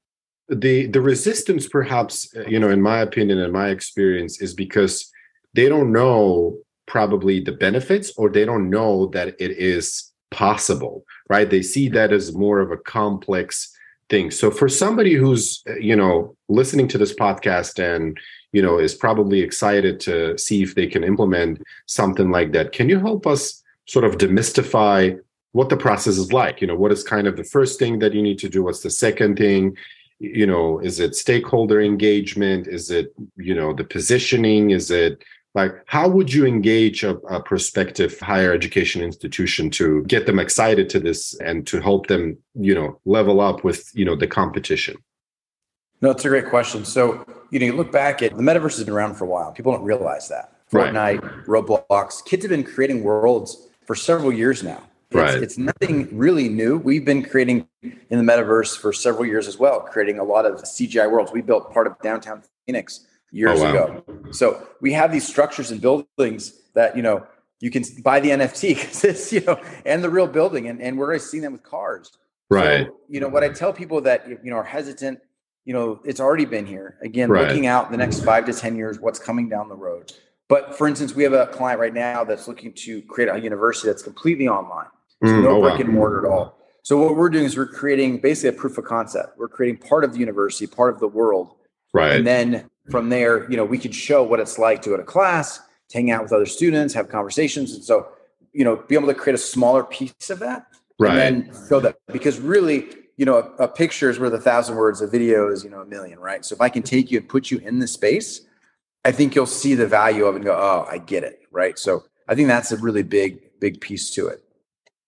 the 0.48 0.88
the 0.88 1.02
resistance 1.02 1.68
perhaps, 1.68 2.32
you 2.48 2.60
know, 2.60 2.70
in 2.70 2.82
my 2.82 3.00
opinion 3.00 3.40
and 3.40 3.52
my 3.52 3.70
experience 3.70 4.42
is 4.42 4.54
because 4.54 5.10
they 5.54 5.70
don't 5.70 5.92
know 5.92 6.58
probably 6.86 7.40
the 7.40 7.52
benefits 7.52 8.12
or 8.18 8.30
they 8.30 8.46
don't 8.46 8.70
know 8.70 9.08
that 9.08 9.30
it 9.40 9.52
is 9.52 10.12
possible, 10.32 11.06
right? 11.30 11.50
They 11.50 11.62
see 11.62 11.90
that 11.90 12.12
as 12.12 12.36
more 12.36 12.60
of 12.60 12.72
a 12.72 12.78
complex 12.78 13.74
thing. 14.10 14.32
So 14.32 14.52
for 14.52 14.68
somebody 14.68 15.14
who's, 15.14 15.64
uh, 15.70 15.76
you 15.76 15.96
know, 15.96 16.36
listening 16.50 16.88
to 16.90 16.98
this 16.98 17.14
podcast 17.14 17.80
and, 17.80 18.18
you 18.52 18.62
know, 18.62 18.80
is 18.80 18.94
probably 18.94 19.42
excited 19.42 20.00
to 20.02 20.38
see 20.38 20.62
if 20.62 20.76
they 20.76 20.88
can 20.88 21.04
implement 21.04 21.62
something 21.86 22.30
like 22.30 22.52
that, 22.52 22.72
can 22.72 22.90
you 22.90 23.00
help 23.00 23.26
us 23.26 23.64
sort 23.86 24.06
of 24.06 24.18
demystify 24.18 25.18
what 25.54 25.70
the 25.70 25.78
process 25.78 26.18
is 26.18 26.34
like? 26.34 26.62
You 26.62 26.68
know, 26.68 26.76
what 26.76 26.92
is 26.92 27.04
kind 27.04 27.28
of 27.28 27.38
the 27.38 27.44
first 27.44 27.80
thing 27.80 28.00
that 28.00 28.14
you 28.14 28.22
need 28.22 28.40
to 28.40 28.50
do? 28.50 28.64
What's 28.64 28.82
the 28.82 28.90
second 28.90 29.38
thing? 29.38 29.78
You 30.20 30.46
know, 30.46 30.80
is 30.80 31.00
it 31.00 31.16
stakeholder 31.16 31.82
engagement? 31.82 32.68
Is 32.68 32.92
it, 32.92 33.14
you 33.38 33.56
know, 33.56 33.74
the 33.74 33.84
positioning? 33.84 34.72
Is 34.72 34.90
it 34.92 35.24
like 35.56 35.76
how 35.86 36.08
would 36.08 36.34
you 36.34 36.46
engage 36.46 37.04
a, 37.04 37.16
a, 37.28 37.42
prospective 37.42 38.20
higher 38.20 38.52
education 38.52 39.02
institution 39.02 39.70
to 39.72 40.04
get 40.06 40.26
them 40.26 40.40
excited 40.40 40.90
to 40.90 41.00
this 41.00 41.40
and 41.40 41.68
to 41.68 41.80
help 41.80 42.08
them 42.08 42.38
you 42.56 42.74
know 42.74 43.00
level 43.06 43.40
up 43.40 43.64
with 43.64 43.92
you 43.94 44.06
know 44.06 44.16
the 44.16 44.28
competition? 44.28 44.98
No 46.02 46.12
it's 46.12 46.26
a 46.26 46.30
great 46.30 46.50
question. 46.50 46.86
So 46.86 47.26
you 47.52 47.60
know 47.60 47.66
you 47.68 47.74
look 47.74 47.92
back 47.92 48.22
at 48.22 48.36
the 48.36 48.44
metaverse 48.44 48.78
has 48.78 48.84
been 48.84 48.94
around 48.94 49.16
for 49.16 49.26
a 49.26 49.28
while. 49.28 49.52
People 49.52 49.72
don't 49.72 49.84
realize 49.84 50.28
that. 50.30 50.52
Fortnite 50.72 51.22
right. 51.22 51.46
roblox 51.46 52.26
kids 52.26 52.44
have 52.44 52.50
been 52.50 52.64
creating 52.64 53.04
worlds 53.04 53.68
for 53.86 53.96
several 53.96 54.34
years 54.34 54.64
now. 54.64 54.82
It's, 55.12 55.16
right. 55.16 55.44
it's 55.44 55.60
nothing 55.60 56.10
really 56.18 56.50
new. 56.50 56.80
We've 56.80 57.06
been 57.06 57.22
creating 57.22 57.68
in 57.84 57.94
the 58.10 58.24
metaverse 58.24 58.76
for 58.76 58.92
several 58.92 59.28
years 59.28 59.48
as 59.48 59.60
well 59.60 59.82
creating 59.82 60.18
a 60.18 60.24
lot 60.24 60.48
of 60.48 60.64
cgi 60.64 61.12
worlds. 61.12 61.32
We 61.32 61.42
built 61.42 61.72
part 61.72 61.86
of 61.86 62.00
downtown 62.02 62.42
phoenix 62.66 63.06
years 63.34 63.60
oh, 63.60 63.64
wow. 63.64 63.70
ago. 63.72 64.06
So 64.32 64.66
we 64.80 64.94
have 64.94 65.12
these 65.12 65.28
structures 65.28 65.72
and 65.72 65.82
buildings 65.82 66.54
that, 66.76 66.96
you 66.96 67.02
know, 67.02 67.26
you 67.60 67.72
can 67.72 67.84
buy 68.04 68.20
the 68.20 68.30
NFT 68.30 68.76
because 68.76 69.04
it's, 69.04 69.34
you 69.34 69.42
know, 69.42 69.60
and 69.86 70.04
the 70.04 70.10
real 70.10 70.28
building. 70.28 70.70
And, 70.70 70.82
and 70.82 70.98
we're 70.98 71.06
already 71.06 71.20
seeing 71.20 71.44
them 71.44 71.54
with 71.54 71.64
cars. 71.64 72.12
Right. 72.50 72.86
So, 72.88 72.96
you 73.10 73.20
know, 73.20 73.28
what 73.28 73.44
I 73.44 73.50
tell 73.50 73.74
people 73.74 74.00
that, 74.02 74.30
you 74.30 74.52
know, 74.52 74.58
are 74.58 74.64
hesitant, 74.64 75.20
you 75.66 75.74
know, 75.74 76.00
it's 76.06 76.20
already 76.20 76.46
been 76.46 76.66
here. 76.66 76.98
Again, 77.02 77.30
right. 77.30 77.48
looking 77.48 77.66
out 77.66 77.90
the 77.90 77.98
next 77.98 78.24
five 78.24 78.46
to 78.46 78.54
10 78.54 78.76
years, 78.76 79.00
what's 79.00 79.20
coming 79.20 79.50
down 79.50 79.68
the 79.68 79.76
road. 79.76 80.14
But 80.48 80.78
for 80.78 80.88
instance, 80.88 81.16
we 81.16 81.24
have 81.24 81.34
a 81.34 81.48
client 81.48 81.80
right 81.80 81.94
now 81.94 82.24
that's 82.24 82.48
looking 82.48 82.74
to 82.74 83.02
create 83.04 83.30
a 83.30 83.40
university 83.40 83.88
that's 83.88 84.04
completely 84.04 84.48
online. 84.48 84.88
So 85.24 85.30
mm, 85.30 85.44
no 85.44 85.50
oh, 85.50 85.62
brick 85.62 85.76
wow. 85.76 85.80
and 85.80 85.90
mortar 85.90 86.26
at 86.26 86.32
all. 86.32 86.60
So 86.84 87.02
what 87.02 87.16
we're 87.16 87.30
doing 87.30 87.46
is 87.46 87.58
we're 87.58 87.66
creating 87.66 88.20
basically 88.20 88.50
a 88.50 88.60
proof 88.60 88.78
of 88.78 88.84
concept. 88.84 89.38
We're 89.38 89.48
creating 89.48 89.78
part 89.78 90.04
of 90.04 90.12
the 90.12 90.20
university, 90.20 90.68
part 90.68 90.94
of 90.94 91.00
the 91.00 91.08
world. 91.08 91.56
Right. 91.94 92.18
And 92.18 92.28
then 92.28 92.70
from 92.90 93.10
there, 93.10 93.50
you 93.50 93.58
know, 93.58 93.66
we 93.66 93.78
could 93.78 93.96
show 93.96 94.24
what 94.24 94.40
it's 94.40 94.58
like 94.58 94.82
to 94.84 94.90
go 94.90 94.98
to 94.98 95.04
class, 95.04 95.60
to 95.90 95.98
hang 95.98 96.12
out 96.12 96.24
with 96.24 96.34
other 96.34 96.46
students, 96.46 96.94
have 96.94 97.10
conversations. 97.10 97.74
And 97.74 97.84
so, 97.84 98.08
you 98.52 98.64
know, 98.64 98.76
be 98.76 98.96
able 98.96 99.08
to 99.08 99.14
create 99.14 99.36
a 99.36 99.40
smaller 99.40 99.84
piece 99.84 100.30
of 100.30 100.40
that. 100.40 100.68
Right. 101.00 101.18
And 101.18 101.46
then 101.46 101.68
show 101.70 101.80
that 101.80 101.98
because 102.08 102.40
really, 102.40 102.88
you 103.18 103.26
know, 103.26 103.38
a, 103.60 103.64
a 103.64 103.68
picture 103.68 104.10
is 104.10 104.20
worth 104.20 104.34
a 104.34 104.40
thousand 104.40 104.76
words, 104.76 105.02
a 105.02 105.08
video 105.08 105.50
is, 105.50 105.64
you 105.64 105.70
know, 105.70 105.82
a 105.82 105.86
million, 105.86 106.20
right? 106.20 106.46
So 106.46 106.54
if 106.54 106.62
I 106.62 106.70
can 106.70 106.84
take 106.84 107.10
you 107.12 107.20
and 107.20 107.28
put 107.28 107.52
you 107.52 107.60
in 107.60 107.80
the 107.80 107.88
space, 107.88 108.42
I 109.06 109.12
think 109.12 109.36
you'll 109.36 109.46
see 109.46 109.76
the 109.76 109.88
value 109.88 110.26
of 110.26 110.36
it 110.36 110.38
and 110.38 110.46
go, 110.46 110.56
oh, 110.56 110.88
I 110.90 110.98
get 110.98 111.24
it. 111.24 111.42
Right. 111.52 111.78
So 111.80 112.04
I 112.28 112.36
think 112.36 112.48
that's 112.48 112.72
a 112.72 112.78
really 112.78 113.04
big, 113.04 113.60
big 113.60 113.82
piece 113.82 114.10
to 114.12 114.28
it. 114.28 114.44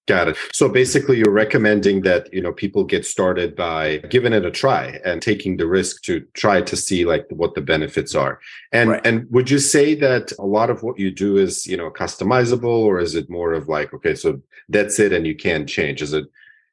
Got 0.08 0.28
it. 0.28 0.38
So 0.54 0.70
basically, 0.70 1.18
you're 1.18 1.32
recommending 1.32 2.02
that 2.02 2.32
you 2.32 2.40
know 2.40 2.54
people 2.54 2.84
get 2.84 3.08
started 3.08 3.56
by 3.56 3.98
giving 4.10 4.34
it 4.34 4.46
a 4.46 4.52
try 4.52 5.00
and 5.04 5.20
taking 5.20 5.58
the 5.58 5.66
risk 5.66 6.04
to 6.04 6.20
try 6.34 6.62
to 6.62 6.76
see 6.76 7.06
like 7.06 7.26
what 7.32 7.56
the 7.56 7.62
benefits 7.62 8.14
are. 8.14 8.40
And 8.72 8.92
right. 8.92 9.02
and 9.04 9.28
would 9.32 9.50
you 9.50 9.58
say 9.58 9.96
that 9.96 10.32
a 10.38 10.46
lot 10.46 10.70
of 10.70 10.84
what 10.84 11.00
you 11.00 11.10
do 11.10 11.38
is 11.38 11.66
you 11.66 11.76
know 11.76 11.90
customizable, 11.90 12.66
or 12.86 13.00
is 13.00 13.16
it 13.16 13.32
more 13.32 13.54
of 13.54 13.68
like 13.68 13.96
okay, 13.96 14.14
so 14.14 14.40
that's 14.70 15.00
it 15.00 15.12
and 15.12 15.26
you 15.26 15.36
can't 15.36 15.68
change? 15.68 16.04
Is 16.04 16.14
it 16.14 16.26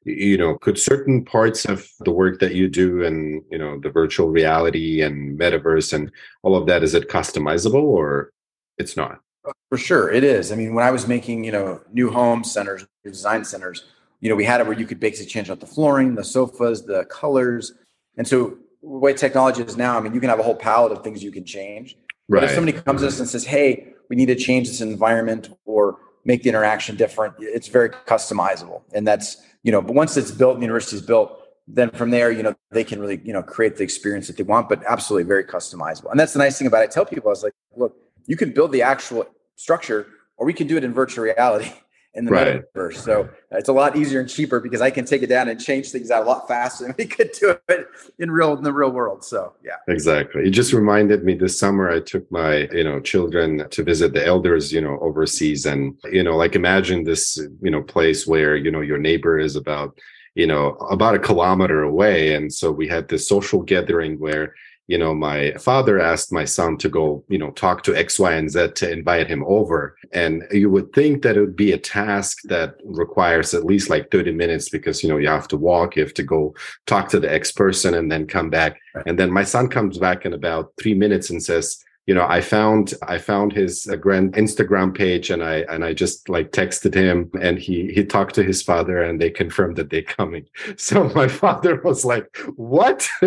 you 0.03 0.37
know 0.37 0.59
could 0.59 0.77
certain 0.77 1.25
parts 1.25 1.65
of 1.65 1.87
the 2.01 2.11
work 2.11 2.39
that 2.39 2.53
you 2.53 2.69
do 2.69 3.03
and 3.03 3.41
you 3.49 3.57
know 3.57 3.79
the 3.79 3.89
virtual 3.89 4.29
reality 4.29 5.01
and 5.01 5.39
metaverse 5.39 5.91
and 5.91 6.11
all 6.43 6.55
of 6.55 6.67
that 6.67 6.83
is 6.83 6.93
it 6.93 7.09
customizable 7.09 7.81
or 7.81 8.31
it's 8.77 8.95
not? 8.95 9.22
For 9.69 9.77
sure, 9.77 10.11
it 10.11 10.23
is. 10.23 10.51
I 10.51 10.55
mean, 10.55 10.73
when 10.73 10.85
I 10.85 10.91
was 10.91 11.07
making, 11.07 11.43
you 11.43 11.51
know, 11.51 11.81
new 11.91 12.09
home 12.09 12.43
centers, 12.43 12.85
new 13.03 13.11
design 13.11 13.43
centers, 13.43 13.85
you 14.21 14.29
know, 14.29 14.35
we 14.35 14.45
had 14.45 14.61
it 14.61 14.67
where 14.67 14.77
you 14.77 14.85
could 14.85 14.99
basically 14.99 15.29
change 15.29 15.49
out 15.49 15.59
the 15.59 15.67
flooring, 15.67 16.15
the 16.15 16.23
sofas, 16.23 16.83
the 16.83 17.05
colors, 17.05 17.73
and 18.17 18.27
so 18.27 18.57
the 18.81 18.87
way 18.87 19.13
technology 19.13 19.61
is 19.63 19.75
now, 19.75 19.97
I 19.97 20.01
mean, 20.01 20.13
you 20.13 20.19
can 20.19 20.29
have 20.29 20.39
a 20.39 20.43
whole 20.43 20.55
palette 20.55 20.91
of 20.91 21.03
things 21.03 21.23
you 21.23 21.31
can 21.31 21.45
change. 21.45 21.97
Right. 22.29 22.41
But 22.41 22.49
if 22.49 22.55
somebody 22.55 22.77
comes 22.77 23.01
to 23.01 23.07
us 23.07 23.19
and 23.19 23.27
says, 23.27 23.45
"Hey, 23.45 23.93
we 24.09 24.15
need 24.15 24.27
to 24.27 24.35
change 24.35 24.67
this 24.67 24.81
environment 24.81 25.49
or 25.65 25.97
make 26.23 26.43
the 26.43 26.49
interaction 26.49 26.95
different," 26.95 27.35
it's 27.39 27.67
very 27.67 27.89
customizable, 27.89 28.81
and 28.93 29.05
that's 29.05 29.37
you 29.63 29.71
know. 29.71 29.81
But 29.81 29.93
once 29.93 30.15
it's 30.15 30.31
built, 30.31 30.57
the 30.57 30.61
university 30.61 30.95
is 30.95 31.01
built, 31.01 31.41
then 31.67 31.89
from 31.91 32.11
there, 32.11 32.31
you 32.31 32.43
know, 32.43 32.55
they 32.71 32.83
can 32.83 32.99
really 32.99 33.21
you 33.25 33.33
know 33.33 33.43
create 33.43 33.75
the 33.75 33.83
experience 33.83 34.27
that 34.27 34.37
they 34.37 34.43
want, 34.43 34.69
but 34.69 34.83
absolutely 34.87 35.27
very 35.27 35.43
customizable. 35.43 36.11
And 36.11 36.19
that's 36.19 36.33
the 36.33 36.39
nice 36.39 36.57
thing 36.57 36.67
about 36.67 36.83
it. 36.83 36.89
I 36.89 36.93
tell 36.93 37.05
people, 37.05 37.29
I 37.29 37.31
was 37.31 37.43
like, 37.43 37.53
look, 37.75 37.97
you 38.25 38.37
can 38.37 38.51
build 38.51 38.71
the 38.71 38.81
actual 38.81 39.25
structure, 39.55 40.07
or 40.37 40.45
we 40.45 40.53
can 40.53 40.67
do 40.67 40.77
it 40.77 40.83
in 40.83 40.93
virtual 40.93 41.25
reality 41.25 41.71
in 42.13 42.25
the 42.25 42.31
right. 42.31 42.63
metaverse. 42.75 42.97
So 42.97 43.23
uh, 43.23 43.57
it's 43.57 43.69
a 43.69 43.73
lot 43.73 43.95
easier 43.95 44.19
and 44.19 44.29
cheaper 44.29 44.59
because 44.59 44.81
I 44.81 44.91
can 44.91 45.05
take 45.05 45.23
it 45.23 45.27
down 45.27 45.49
and 45.49 45.59
change 45.59 45.89
things 45.89 46.11
out 46.11 46.23
a 46.23 46.25
lot 46.25 46.47
faster 46.47 46.85
than 46.87 46.95
we 46.97 47.05
could 47.05 47.31
do 47.31 47.57
it 47.69 47.87
in 48.19 48.29
real 48.29 48.53
in 48.55 48.63
the 48.63 48.73
real 48.73 48.91
world. 48.91 49.23
So 49.23 49.53
yeah. 49.63 49.77
Exactly. 49.87 50.43
It 50.43 50.51
just 50.51 50.73
reminded 50.73 51.23
me 51.23 51.33
this 51.33 51.57
summer 51.57 51.89
I 51.89 52.01
took 52.01 52.31
my, 52.31 52.67
you 52.71 52.83
know, 52.83 52.99
children 52.99 53.67
to 53.69 53.83
visit 53.83 54.13
the 54.13 54.25
elders, 54.25 54.71
you 54.71 54.81
know, 54.81 54.99
overseas. 54.99 55.65
And, 55.65 55.97
you 56.11 56.23
know, 56.23 56.35
like 56.35 56.55
imagine 56.55 57.03
this, 57.03 57.37
you 57.61 57.71
know, 57.71 57.81
place 57.81 58.27
where, 58.27 58.55
you 58.55 58.71
know, 58.71 58.81
your 58.81 58.99
neighbor 58.99 59.39
is 59.39 59.55
about 59.55 59.97
you 60.35 60.47
know 60.47 60.69
about 60.89 61.13
a 61.13 61.19
kilometer 61.19 61.83
away 61.83 62.33
and 62.33 62.51
so 62.51 62.71
we 62.71 62.87
had 62.87 63.07
this 63.07 63.27
social 63.27 63.61
gathering 63.61 64.19
where 64.19 64.55
you 64.87 64.97
know, 64.97 65.13
my 65.13 65.53
father 65.53 65.99
asked 65.99 66.31
my 66.31 66.43
son 66.43 66.77
to 66.77 66.89
go, 66.89 67.23
you 67.29 67.37
know, 67.37 67.51
talk 67.51 67.83
to 67.83 67.95
X, 67.95 68.19
Y, 68.19 68.33
and 68.33 68.49
Z 68.49 68.71
to 68.75 68.91
invite 68.91 69.27
him 69.27 69.43
over. 69.47 69.95
And 70.11 70.43
you 70.51 70.69
would 70.69 70.91
think 70.93 71.21
that 71.21 71.37
it 71.37 71.39
would 71.39 71.55
be 71.55 71.71
a 71.71 71.77
task 71.77 72.39
that 72.45 72.75
requires 72.83 73.53
at 73.53 73.63
least 73.63 73.89
like 73.89 74.11
30 74.11 74.33
minutes 74.33 74.69
because, 74.69 75.01
you 75.01 75.09
know, 75.09 75.17
you 75.17 75.29
have 75.29 75.47
to 75.49 75.57
walk, 75.57 75.95
you 75.95 76.03
have 76.03 76.13
to 76.15 76.23
go 76.23 76.53
talk 76.85 77.07
to 77.09 77.19
the 77.19 77.31
X 77.31 77.51
person 77.51 77.93
and 77.93 78.11
then 78.11 78.27
come 78.27 78.49
back. 78.49 78.79
And 79.05 79.17
then 79.17 79.31
my 79.31 79.43
son 79.43 79.69
comes 79.69 79.97
back 79.97 80.25
in 80.25 80.33
about 80.33 80.73
three 80.77 80.93
minutes 80.93 81.29
and 81.29 81.41
says, 81.41 81.83
you 82.05 82.13
know 82.13 82.25
i 82.27 82.41
found 82.41 82.93
i 83.07 83.17
found 83.17 83.53
his 83.53 83.87
uh, 83.87 83.95
grand 83.95 84.33
instagram 84.33 84.95
page 84.95 85.29
and 85.29 85.43
i 85.43 85.57
and 85.69 85.85
i 85.85 85.93
just 85.93 86.27
like 86.27 86.51
texted 86.51 86.93
him 86.93 87.29
and 87.41 87.59
he 87.59 87.91
he 87.93 88.03
talked 88.03 88.35
to 88.35 88.43
his 88.43 88.61
father 88.61 89.01
and 89.01 89.21
they 89.21 89.29
confirmed 89.29 89.75
that 89.77 89.89
they're 89.89 90.01
coming. 90.01 90.45
So 90.77 91.09
my 91.09 91.27
father 91.27 91.81
was 91.81 92.03
like 92.05 92.35
what? 92.55 93.07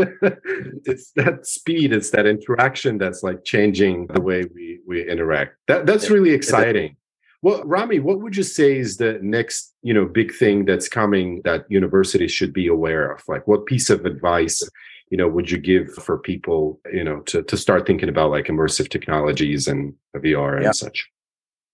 It's 0.91 1.13
that 1.13 1.47
speed 1.47 1.93
it's 1.93 2.11
that 2.11 2.27
interaction 2.27 2.99
that's 2.99 3.23
like 3.23 3.45
changing 3.45 4.09
the 4.09 4.21
way 4.21 4.45
we 4.55 4.81
we 4.87 5.09
interact. 5.09 5.57
That 5.69 5.87
that's 5.87 6.11
really 6.11 6.31
exciting. 6.31 6.97
Well 7.43 7.63
rami 7.65 7.99
what 8.01 8.21
would 8.21 8.37
you 8.37 8.43
say 8.43 8.79
is 8.79 8.97
the 8.97 9.19
next 9.23 9.75
you 9.83 9.95
know 9.95 10.07
big 10.07 10.35
thing 10.35 10.65
that's 10.65 10.89
coming 10.89 11.43
that 11.45 11.65
universities 11.69 12.33
should 12.33 12.53
be 12.53 12.67
aware 12.67 13.11
of? 13.13 13.23
Like 13.29 13.47
what 13.47 13.67
piece 13.67 13.91
of 13.91 14.05
advice 14.05 14.63
you 15.11 15.17
know 15.17 15.29
would 15.29 15.51
you 15.51 15.59
give 15.59 15.95
for 15.95 16.19
people 16.19 16.81
you 16.93 17.05
know 17.05 17.21
to 17.21 17.43
to 17.43 17.57
start 17.57 17.87
thinking 17.87 18.09
about 18.09 18.31
like 18.31 18.47
immersive 18.47 18.89
technologies 18.89 19.69
and 19.69 19.95
VR 20.17 20.57
and 20.57 20.65
yeah. 20.65 20.73
such? 20.73 21.09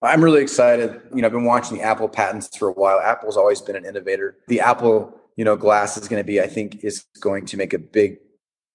I'm 0.03 0.23
really 0.23 0.43
excited. 0.43 1.01
You 1.15 1.23
know, 1.23 1.27
I've 1.27 1.33
been 1.33 1.45
watching 1.45 1.79
the 1.79 1.85
Apple 1.85 2.09
patents 2.09 2.57
for 2.57 2.69
a 2.69 2.73
while. 2.73 3.01
Apple's 3.01 3.37
always 3.37 3.61
been 3.61 3.77
an 3.77 3.85
innovator. 3.85 4.37
The 4.49 4.61
Apple, 4.61 5.17
you 5.37 5.45
know, 5.45 5.57
glass 5.57 5.97
is 5.97 6.09
going 6.09 6.21
to 6.21 6.27
be, 6.27 6.41
I 6.41 6.49
think, 6.49 6.83
is 6.83 7.07
going 7.21 7.47
to 7.47 7.57
make 7.57 7.73
a 7.73 7.79
big, 7.79 8.19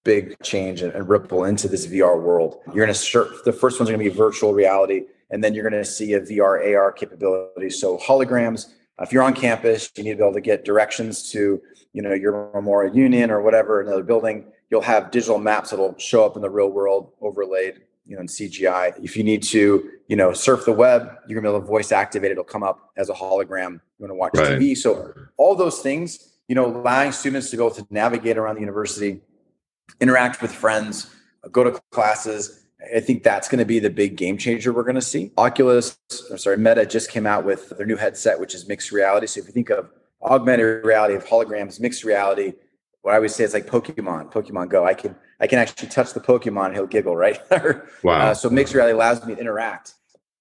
big 0.06 0.42
change 0.42 0.82
and, 0.82 0.94
and 0.94 1.10
ripple 1.10 1.44
into 1.44 1.68
this 1.68 1.86
VR 1.86 2.22
world. 2.22 2.62
You're 2.68 2.86
going 2.86 2.88
to 2.88 2.94
start. 2.94 3.44
The 3.44 3.52
first 3.52 3.78
one's 3.80 3.90
going 3.90 4.02
to 4.02 4.10
be 4.10 4.16
virtual 4.16 4.54
reality, 4.54 5.04
and 5.30 5.44
then 5.44 5.54
you're 5.54 5.70
going 5.70 5.84
to 5.84 5.90
see 5.90 6.14
a 6.14 6.22
VR 6.22 6.76
AR 6.76 6.94
capability. 6.94 7.72
So 7.72 7.98
holograms. 7.98 8.74
Uh, 9.00 9.04
if 9.04 9.12
you're 9.12 9.24
on 9.24 9.34
campus, 9.34 9.92
you 9.96 10.04
need 10.04 10.12
to 10.12 10.18
be 10.18 10.24
able 10.24 10.34
to 10.34 10.42
get 10.42 10.66
directions 10.66 11.32
to 11.32 11.62
you 11.94 12.02
know 12.02 12.14
your 12.14 12.52
Memorial 12.54 12.96
Union 12.96 13.32
or 13.32 13.42
whatever 13.42 13.82
another 13.82 14.04
building, 14.04 14.46
you'll 14.70 14.82
have 14.82 15.12
digital 15.12 15.40
maps 15.40 15.72
that'll 15.72 15.98
show 15.98 16.26
up 16.26 16.36
in 16.36 16.42
the 16.42 16.50
real 16.50 16.70
world 16.70 17.12
overlaid, 17.22 17.82
you 18.06 18.16
know, 18.16 18.22
in 18.22 18.28
CGI. 18.28 19.04
If 19.04 19.18
you 19.18 19.24
need 19.24 19.44
to, 19.44 19.90
you 20.08 20.16
know, 20.16 20.34
surf 20.34 20.66
the 20.66 20.74
web, 20.74 21.10
you're 21.28 21.40
gonna 21.40 21.52
be 21.52 21.56
able 21.56 21.66
to 21.66 21.68
voice 21.68 21.92
activate. 21.92 22.32
It'll 22.32 22.44
come 22.44 22.64
up 22.64 22.92
as 22.98 23.10
a 23.10 23.14
hologram. 23.14 23.80
You 24.00 24.08
want 24.08 24.12
to 24.12 24.16
watch 24.16 24.32
right. 24.36 24.60
TV. 24.60 24.78
So 24.78 25.14
all 25.38 25.56
those 25.56 25.80
things, 25.80 26.38
you 26.48 26.56
know, 26.56 26.68
allowing 26.68 27.12
students 27.12 27.50
to 27.52 27.58
go 27.58 27.70
to 27.70 27.86
navigate 27.90 28.38
around 28.38 28.56
the 28.56 28.62
university, 28.62 29.22
interact 30.00 30.42
with 30.42 30.52
friends, 30.52 31.10
go 31.52 31.64
to 31.64 31.82
classes. 31.92 32.67
I 32.96 33.00
think 33.00 33.24
that's 33.24 33.48
going 33.50 33.60
to 33.60 33.66
be 33.66 33.80
the 33.80 33.90
big 33.90 34.16
game 34.16 34.38
changer 34.38 34.72
we're 34.72 34.84
going 34.84 34.96
to 34.96 35.02
see. 35.02 35.32
Oculus, 35.38 35.98
I'm 36.30 36.38
sorry, 36.38 36.58
Meta 36.58 36.86
just 36.86 37.10
came 37.10 37.26
out 37.26 37.44
with 37.44 37.70
their 37.70 37.88
new 37.88 37.96
headset, 37.98 38.40
which 38.40 38.54
is 38.54 38.68
mixed 38.68 38.92
reality. 38.92 39.28
So 39.28 39.40
if 39.40 39.48
you 39.48 39.54
think 39.54 39.70
of 39.70 39.90
augmented 40.22 40.86
reality 40.86 41.16
of 41.16 41.26
holograms, 41.26 41.80
mixed 41.80 42.04
reality. 42.04 42.54
What 43.02 43.14
I 43.14 43.16
always 43.18 43.34
say 43.36 43.44
is 43.44 43.54
like 43.54 43.68
Pokemon, 43.68 44.32
Pokemon 44.32 44.70
Go. 44.70 44.86
I 44.86 44.94
can 44.94 45.16
I 45.40 45.48
can 45.48 45.60
actually 45.60 45.90
touch 45.90 46.14
the 46.14 46.20
Pokemon, 46.20 46.74
he'll 46.74 46.88
giggle, 46.88 47.16
right? 47.26 47.40
wow. 48.04 48.32
Uh, 48.32 48.34
so 48.34 48.50
mixed 48.50 48.74
reality 48.74 48.94
allows 48.94 49.26
me 49.26 49.36
to 49.36 49.40
interact. 49.42 49.96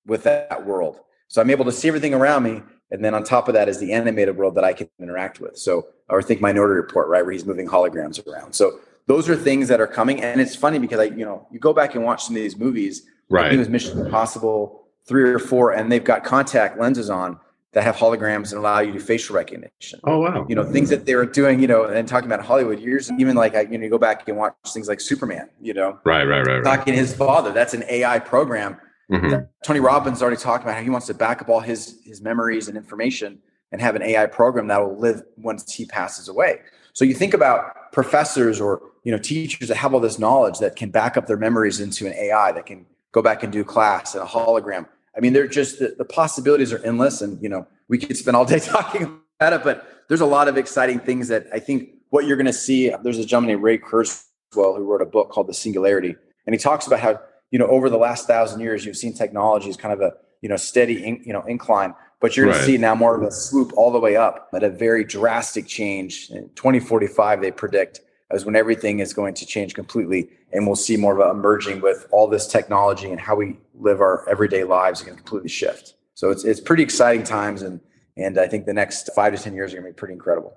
with 0.07 0.23
that 0.25 0.65
world. 0.67 1.01
So 1.29 1.41
I'm 1.41 1.51
able 1.51 1.65
to 1.65 1.73
see 1.73 1.89
everything 1.89 2.15
around 2.15 2.45
me. 2.45 2.63
And 2.91 3.05
then 3.05 3.15
on 3.15 3.25
top 3.25 3.49
of 3.49 3.55
that 3.55 3.69
is 3.69 3.81
the 3.81 3.93
animated 3.93 4.37
world 4.37 4.55
that 4.55 4.65
I 4.65 4.73
can 4.73 4.89
interact 5.01 5.41
with. 5.41 5.59
So, 5.59 5.89
or 6.09 6.23
think 6.23 6.41
Minority 6.41 6.75
Report, 6.75 7.09
right, 7.09 7.25
where 7.25 7.33
he's 7.33 7.45
moving 7.45 7.67
holograms 7.67 8.25
around. 8.27 8.53
So 8.53 8.79
those 9.07 9.29
are 9.29 9.37
things 9.37 9.69
that 9.69 9.81
are 9.81 9.87
coming. 9.87 10.23
And 10.23 10.41
it's 10.41 10.57
funny 10.57 10.79
because 10.79 10.99
I, 10.99 11.05
you 11.05 11.25
know, 11.25 11.47
you 11.51 11.59
go 11.59 11.73
back 11.73 11.95
and 11.95 12.05
watch 12.05 12.25
some 12.25 12.37
of 12.37 12.43
these 12.43 12.57
movies. 12.57 13.07
Right. 13.29 13.53
It 13.53 13.59
was 13.59 13.69
Mission 13.69 13.99
Impossible 13.99 14.87
three 15.07 15.23
or 15.23 15.39
four, 15.39 15.73
and 15.73 15.91
they've 15.91 16.05
got 16.05 16.25
contact 16.25 16.79
lenses 16.79 17.11
on 17.11 17.39
that 17.73 17.85
have 17.85 17.97
holograms 17.97 18.53
and 18.53 18.55
allow 18.55 18.81
you 18.81 18.93
to 18.93 19.01
facial 19.01 19.37
recognition. 19.37 20.01
Oh 20.05 20.21
wow! 20.21 20.47
You 20.49 20.55
know 20.55 20.65
things 20.65 20.89
that 20.89 21.07
they 21.07 21.15
were 21.15 21.27
doing. 21.27 21.61
You 21.61 21.67
know, 21.67 21.85
and 21.85 22.09
talking 22.09 22.27
about 22.27 22.45
Hollywood 22.45 22.81
years, 22.81 23.11
even 23.19 23.37
like 23.37 23.55
I, 23.55 23.63
you 23.63 23.79
know, 23.79 23.85
you 23.85 23.91
go 23.91 23.99
back 23.99 24.27
and 24.29 24.37
watch 24.37 24.55
things 24.69 24.89
like 24.89 25.01
Superman. 25.01 25.51
You 25.61 25.75
know, 25.75 25.99
right, 26.05 26.25
right, 26.25 26.47
right. 26.47 26.63
right. 26.63 26.65
Talking 26.65 26.95
his 26.95 27.15
father, 27.15 27.53
that's 27.53 27.75
an 27.75 27.85
AI 27.89 28.19
program. 28.19 28.79
Mm-hmm. 29.11 29.45
Tony 29.65 29.81
Robbins 29.81 30.23
already 30.23 30.39
talked 30.39 30.65
about 30.65 30.75
how 30.75 30.83
he 30.83 30.91
wants 30.91 31.07
to 31.09 31.15
back 31.15 31.43
up 31.43 31.49
all 31.49 31.61
his 31.61 32.01
his 32.05 32.21
memories 32.21 32.69
and 32.69 32.77
information 32.77 33.39
and 33.73 33.81
have 33.81 33.95
an 33.95 34.03
AI 34.03 34.27
program 34.27 34.69
that 34.69 34.81
will 34.81 34.99
live 34.99 35.23
once 35.37 35.73
he 35.73 35.85
passes 35.85 36.29
away. 36.29 36.61
So 36.93 37.05
you 37.05 37.15
think 37.15 37.35
about 37.35 37.76
professors 37.97 38.61
or 38.61 38.83
you 39.05 39.11
know 39.11 39.17
teachers 39.17 39.69
that 39.69 39.77
have 39.79 39.95
all 39.95 40.01
this 40.01 40.19
knowledge 40.19 40.59
that 40.59 40.77
can 40.77 40.91
back 40.91 41.17
up 41.17 41.27
their 41.27 41.39
memories 41.39 41.81
into 41.81 42.07
an 42.07 42.13
AI 42.13 42.53
that 42.53 42.67
can 42.67 42.85
go 43.13 43.23
back 43.23 43.43
and 43.43 43.51
do 43.51 43.65
class 43.65 44.15
and 44.15 44.23
a 44.23 44.27
hologram. 44.27 44.87
I 45.17 45.21
mean, 45.21 45.33
they're 45.33 45.49
just 45.49 45.79
the, 45.79 45.95
the 45.97 46.05
possibilities 46.05 46.75
are 46.75 46.85
endless, 46.85 47.23
and 47.23 47.43
you 47.43 47.49
know 47.49 47.67
we 47.89 47.97
could 47.97 48.19
spend 48.19 48.37
all 48.37 48.45
day 48.45 48.59
talking 48.77 49.19
about 49.41 49.55
it. 49.55 49.65
But 49.65 50.05
there's 50.09 50.21
a 50.21 50.27
lot 50.27 50.47
of 50.47 50.59
exciting 50.59 51.01
things 51.01 51.29
that 51.29 51.47
I 51.55 51.59
think 51.59 51.89
what 52.11 52.27
you're 52.27 52.37
going 52.37 52.45
to 52.45 52.53
see. 52.53 52.93
There's 53.03 53.19
a 53.19 53.25
gentleman 53.25 53.49
named 53.49 53.63
Ray 53.63 53.79
Kurzweil 53.79 54.77
who 54.77 54.85
wrote 54.85 55.01
a 55.01 55.07
book 55.07 55.31
called 55.31 55.47
The 55.47 55.55
Singularity, 55.55 56.15
and 56.45 56.55
he 56.55 56.59
talks 56.59 56.87
about 56.87 57.01
how 57.01 57.19
you 57.51 57.59
know 57.59 57.67
over 57.67 57.89
the 57.89 57.97
last 57.97 58.27
thousand 58.27 58.61
years 58.61 58.85
you've 58.85 58.99
seen 58.99 59.15
technology 59.15 59.71
is 59.71 59.77
kind 59.79 59.95
of 59.95 60.03
a 60.03 60.13
you 60.43 60.51
know 60.51 60.57
steady 60.57 61.03
in, 61.03 61.23
you 61.25 61.33
know 61.33 61.41
incline, 61.45 61.95
but 62.21 62.37
you're 62.37 62.47
going 62.47 62.57
right. 62.57 62.65
to 62.65 62.67
see 62.67 62.79
now 62.79 62.95
more 62.95 63.17
of 63.17 63.23
a 63.23 63.31
swoop 63.31 63.73
all 63.77 63.91
the 63.91 64.01
way 64.01 64.17
up 64.17 64.49
at 64.55 64.63
a 64.63 64.71
very 64.71 65.05
drastic 65.05 65.67
change. 65.67 66.31
In 66.31 66.49
2045, 66.55 67.41
they 67.41 67.51
predict 67.51 68.01
as 68.31 68.45
when 68.45 68.57
everything 68.57 69.01
is 69.01 69.13
going 69.13 69.35
to 69.35 69.47
change 69.47 69.75
completely 69.75 70.29
and 70.53 70.67
we'll 70.67 70.77
see 70.77 70.97
more 70.97 71.19
of 71.19 71.27
a 71.27 71.31
emerging 71.31 71.81
with 71.81 72.07
all 72.11 72.27
this 72.27 72.47
technology 72.47 73.11
and 73.11 73.21
how 73.21 73.37
we 73.37 73.57
live 73.75 74.01
our 74.01 74.29
everyday 74.29 74.65
lives 74.65 75.03
are 75.03 75.05
going 75.05 75.17
to 75.17 75.23
completely 75.23 75.49
shift 75.49 75.95
so 76.15 76.31
it's, 76.31 76.45
it's 76.45 76.61
pretty 76.61 76.83
exciting 76.83 77.23
times 77.23 77.63
and 77.63 77.81
and 78.17 78.39
i 78.39 78.47
think 78.47 78.67
the 78.67 78.73
next 78.73 79.11
five 79.15 79.35
to 79.35 79.43
ten 79.43 79.55
years 79.55 79.73
are 79.73 79.77
going 79.77 79.87
to 79.87 79.93
be 79.93 79.97
pretty 79.97 80.15
incredible 80.15 80.55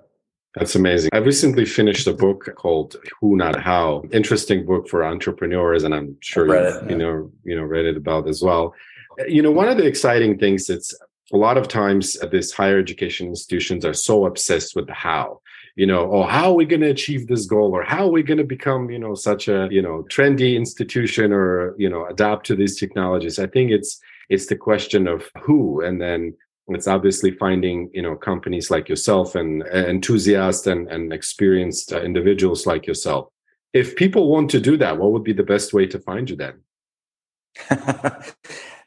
that's 0.56 0.74
amazing. 0.74 1.10
I 1.12 1.18
recently 1.18 1.64
finished 1.64 2.08
a 2.08 2.12
book 2.12 2.52
called 2.56 2.96
Who 3.20 3.36
Not 3.36 3.60
How. 3.60 4.02
Interesting 4.12 4.66
book 4.66 4.88
for 4.88 5.04
entrepreneurs, 5.04 5.84
and 5.84 5.94
I'm 5.94 6.16
sure 6.18 6.48
you, 6.48 6.54
it, 6.54 6.90
you 6.90 6.98
know 6.98 7.30
you 7.44 7.54
know 7.54 7.62
read 7.62 7.84
it 7.84 7.96
about 7.96 8.26
as 8.26 8.42
well. 8.42 8.74
You 9.28 9.42
know, 9.42 9.52
one 9.52 9.68
of 9.68 9.76
the 9.76 9.86
exciting 9.86 10.38
things 10.38 10.66
that's 10.66 10.92
a 11.32 11.36
lot 11.36 11.56
of 11.56 11.68
times 11.68 12.18
these 12.30 12.52
higher 12.52 12.78
education 12.78 13.28
institutions 13.28 13.84
are 13.84 13.94
so 13.94 14.26
obsessed 14.26 14.74
with 14.74 14.86
the 14.86 14.94
how 14.94 15.40
you 15.76 15.86
know 15.86 16.10
oh 16.12 16.24
how 16.24 16.50
are 16.50 16.54
we 16.54 16.64
going 16.64 16.80
to 16.80 16.90
achieve 16.90 17.26
this 17.26 17.46
goal? 17.46 17.72
Or 17.72 17.82
how 17.82 18.06
are 18.06 18.10
we 18.10 18.22
going 18.22 18.38
to 18.38 18.44
become 18.44 18.90
you 18.90 18.98
know 18.98 19.14
such 19.14 19.48
a 19.48 19.68
you 19.70 19.82
know 19.82 20.04
trendy 20.10 20.56
institution 20.56 21.32
or 21.32 21.74
you 21.78 21.88
know 21.88 22.06
adapt 22.06 22.46
to 22.46 22.56
these 22.56 22.78
technologies? 22.78 23.38
I 23.38 23.46
think 23.46 23.70
it's 23.70 24.00
it's 24.28 24.46
the 24.46 24.56
question 24.56 25.06
of 25.06 25.28
who 25.42 25.82
and 25.82 26.00
then 26.00 26.34
it's 26.68 26.86
obviously 26.86 27.32
finding 27.32 27.90
you 27.92 28.02
know 28.02 28.16
companies 28.16 28.70
like 28.70 28.88
yourself 28.88 29.34
and 29.34 29.62
uh, 29.62 29.86
enthusiasts 29.86 30.66
and, 30.66 30.88
and 30.88 31.12
experienced 31.12 31.92
uh, 31.92 32.00
individuals 32.00 32.66
like 32.66 32.86
yourself. 32.86 33.28
If 33.72 33.94
people 33.94 34.28
want 34.28 34.50
to 34.50 34.60
do 34.60 34.76
that 34.78 34.98
what 34.98 35.12
would 35.12 35.24
be 35.24 35.32
the 35.32 35.42
best 35.44 35.72
way 35.72 35.86
to 35.86 35.98
find 35.98 36.28
you 36.28 36.36
then? 36.36 36.62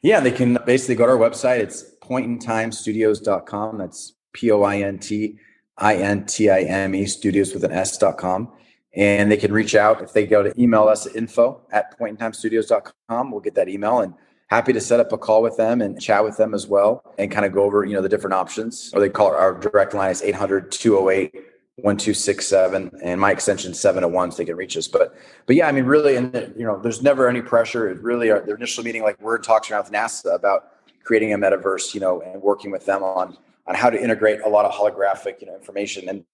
Yeah 0.04 0.20
they 0.20 0.32
can 0.32 0.60
basically 0.66 0.96
go 0.96 1.06
to 1.06 1.14
our 1.14 1.18
website. 1.18 1.60
It's 1.60 1.86
pointintimestudios.com 2.04 3.78
that's 3.78 4.14
p-o-i-n-t 4.34 5.38
I-N-T-I-M-E 5.78 7.06
studios 7.06 7.54
with 7.54 7.64
an 7.64 7.72
S.com. 7.72 8.52
And 8.96 9.32
they 9.32 9.38
can 9.38 9.52
reach 9.52 9.74
out 9.74 10.04
if 10.04 10.14
they 10.14 10.28
go 10.28 10.44
to 10.44 10.54
email 10.62 10.88
us 10.88 11.08
at 11.08 11.16
info 11.16 11.62
at 11.72 11.98
pointintimestudios.com. 12.00 13.32
We'll 13.32 13.42
get 13.42 13.56
that 13.56 13.68
email 13.68 14.02
and 14.02 14.14
happy 14.48 14.72
to 14.74 14.82
set 14.82 15.00
up 15.00 15.12
a 15.12 15.18
call 15.18 15.42
with 15.42 15.58
them 15.58 15.82
and 15.82 16.00
chat 16.00 16.24
with 16.24 16.38
them 16.38 16.54
as 16.54 16.68
well 16.68 17.04
and 17.18 17.32
kind 17.32 17.44
of 17.44 17.54
go 17.54 17.64
over, 17.64 17.84
you 17.86 17.96
know, 17.96 18.04
the 18.04 18.10
different 18.10 18.36
options. 18.36 18.92
Or 18.94 19.00
they 19.00 19.10
call 19.10 19.34
our 19.34 19.56
direct 19.56 19.96
line 19.96 20.12
is 20.12 20.22
800 20.22 20.72
208 20.72 21.34
1267 21.78 22.92
and 23.04 23.20
my 23.20 23.32
extension 23.32 23.74
701 23.74 24.32
so 24.32 24.38
they 24.38 24.46
can 24.46 24.56
reach 24.56 24.78
us. 24.78 24.88
But 24.88 25.16
but 25.48 25.56
yeah, 25.56 25.68
I 25.68 25.72
mean 25.72 25.86
really 25.86 26.16
and 26.16 26.54
you 26.56 26.64
know, 26.64 26.80
there's 26.80 27.02
never 27.02 27.28
any 27.28 27.42
pressure. 27.42 27.90
It 27.90 28.00
really 28.00 28.30
our, 28.30 28.42
their 28.42 28.56
initial 28.56 28.84
meeting 28.84 29.02
like 29.02 29.20
we're 29.20 29.40
talking 29.40 29.74
around 29.74 29.86
with 29.86 29.94
NASA 29.94 30.36
about 30.36 30.70
creating 31.04 31.34
a 31.34 31.38
metaverse, 31.38 31.94
you 31.94 32.00
know, 32.00 32.22
and 32.22 32.42
working 32.42 32.72
with 32.72 32.86
them 32.86 33.04
on 33.04 33.38
on 33.66 33.76
how 33.76 33.90
to 33.90 34.02
integrate 34.02 34.42
a 34.42 34.50
lot 34.50 34.66
of 34.66 34.72
holographic 34.72 35.40
you 35.40 35.48
know 35.48 35.56
information. 35.56 36.10
And 36.10 36.26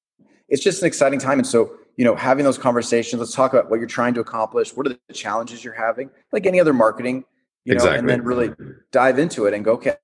it's 0.47 0.63
just 0.63 0.81
an 0.81 0.87
exciting 0.87 1.19
time. 1.19 1.39
And 1.39 1.47
so 1.47 1.77
you 1.95 2.05
know 2.05 2.15
having 2.15 2.45
those 2.45 2.57
conversations 2.57 3.19
let's 3.19 3.35
talk 3.35 3.51
about 3.51 3.69
what 3.69 3.79
you're 3.79 3.87
trying 3.87 4.13
to 4.13 4.21
accomplish. 4.21 4.75
What 4.75 4.87
are 4.87 4.97
the 5.07 5.13
challenges 5.13 5.63
you're 5.63 5.73
having? 5.73 6.09
Like 6.31 6.45
any 6.45 6.59
other 6.59 6.73
marketing 6.73 7.25
you 7.65 7.73
exactly. 7.73 7.95
know 7.95 7.99
and 7.99 8.09
then 8.09 8.23
really 8.23 8.53
dive 8.91 9.19
into 9.19 9.45
it 9.45 9.53
and 9.53 9.65
go 9.65 9.73
okay 9.73 9.97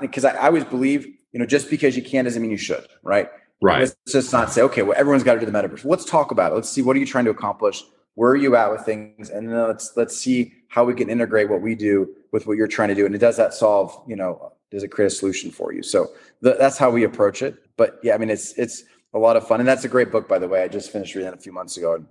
because 0.00 0.24
I, 0.24 0.32
I 0.32 0.46
always 0.46 0.64
believe 0.64 1.06
you 1.32 1.38
know 1.38 1.46
just 1.46 1.70
because 1.70 1.96
you 1.96 2.02
can 2.02 2.24
doesn't 2.24 2.42
mean 2.42 2.50
you 2.50 2.56
should 2.56 2.86
right? 3.02 3.30
Right. 3.62 3.80
Let's 3.80 3.96
just 4.08 4.32
not 4.32 4.52
say 4.52 4.62
okay 4.62 4.82
well 4.82 4.98
everyone's 4.98 5.22
got 5.22 5.34
to 5.34 5.40
do 5.40 5.46
the 5.46 5.52
metaverse. 5.52 5.84
Let's 5.84 6.04
talk 6.04 6.32
about 6.32 6.52
it. 6.52 6.56
Let's 6.56 6.68
see 6.68 6.82
what 6.82 6.96
are 6.96 6.98
you 6.98 7.06
trying 7.06 7.24
to 7.26 7.30
accomplish 7.30 7.84
where 8.16 8.30
are 8.30 8.36
you 8.36 8.56
at 8.56 8.72
with 8.72 8.80
things? 8.80 9.30
And 9.30 9.48
then 9.48 9.56
let's 9.68 9.92
let's 9.96 10.16
see 10.16 10.52
how 10.68 10.84
we 10.84 10.94
can 10.94 11.08
integrate 11.08 11.48
what 11.48 11.62
we 11.62 11.74
do 11.74 12.08
with 12.32 12.46
what 12.46 12.56
you're 12.56 12.66
trying 12.66 12.88
to 12.88 12.94
do. 12.94 13.06
And 13.06 13.14
it 13.14 13.18
does 13.18 13.36
that 13.36 13.54
solve 13.54 14.02
you 14.08 14.16
know 14.16 14.52
does 14.72 14.82
it 14.82 14.88
create 14.88 15.06
a 15.06 15.10
solution 15.10 15.50
for 15.50 15.72
you? 15.72 15.82
So 15.82 16.08
the, 16.40 16.56
that's 16.58 16.76
how 16.76 16.90
we 16.90 17.04
approach 17.04 17.40
it. 17.42 17.54
But 17.76 18.00
yeah 18.02 18.14
i 18.14 18.18
mean 18.18 18.30
it's 18.30 18.52
it's 18.54 18.82
a 19.14 19.18
lot 19.18 19.36
of 19.36 19.46
fun. 19.46 19.60
And 19.60 19.68
that's 19.68 19.84
a 19.84 19.88
great 19.88 20.10
book 20.10 20.28
by 20.28 20.38
the 20.38 20.48
way. 20.48 20.62
I 20.62 20.68
just 20.68 20.90
finished 20.90 21.14
reading 21.14 21.28
it 21.28 21.34
a 21.34 21.40
few 21.40 21.52
months 21.52 21.76
ago. 21.76 21.94
And 21.94 22.06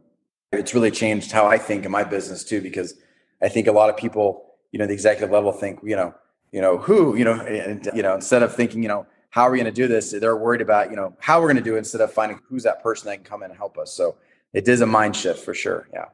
it's 0.52 0.74
really 0.74 0.92
changed 0.92 1.32
how 1.32 1.48
i 1.48 1.58
think 1.58 1.84
in 1.86 1.92
my 1.92 2.04
business 2.04 2.44
too 2.44 2.62
because 2.62 2.94
i 3.42 3.50
think 3.50 3.68
a 3.68 3.74
lot 3.74 3.90
of 3.90 3.98
people 3.98 4.54
you 4.72 4.80
know 4.80 4.88
the 4.88 4.94
executive 4.94 5.32
level 5.32 5.52
think 5.52 5.80
you 5.84 5.98
know 5.98 6.14
you 6.54 6.62
know 6.62 6.78
who 6.78 7.18
you 7.18 7.26
know 7.26 7.34
and 7.34 7.90
you 7.94 8.02
know 8.02 8.16
instead 8.16 8.42
of 8.42 8.56
thinking 8.56 8.82
you 8.82 8.88
know 8.88 9.06
how 9.36 9.42
are 9.42 9.52
we 9.52 9.58
going 9.58 9.66
to 9.66 9.72
do 9.82 9.90
this? 9.90 10.12
They're 10.12 10.38
worried 10.38 10.62
about 10.62 10.90
you 10.92 10.96
know 10.96 11.14
how 11.20 11.42
we're 11.42 11.48
going 11.48 11.58
to 11.58 11.62
do 11.62 11.76
it 11.76 11.80
instead 11.80 12.00
of 12.00 12.14
finding 12.14 12.40
who's 12.48 12.64
that 12.64 12.82
person 12.82 13.10
that 13.10 13.18
can 13.18 13.26
come 13.26 13.44
in 13.44 13.52
and 13.52 13.58
help 13.58 13.78
us. 13.78 13.92
So 13.92 14.16
it 14.56 14.68
is 14.68 14.82
a 14.82 14.86
mind 14.86 15.16
shift 15.16 15.40
for 15.44 15.54
sure 15.54 15.88
yeah. 15.94 16.06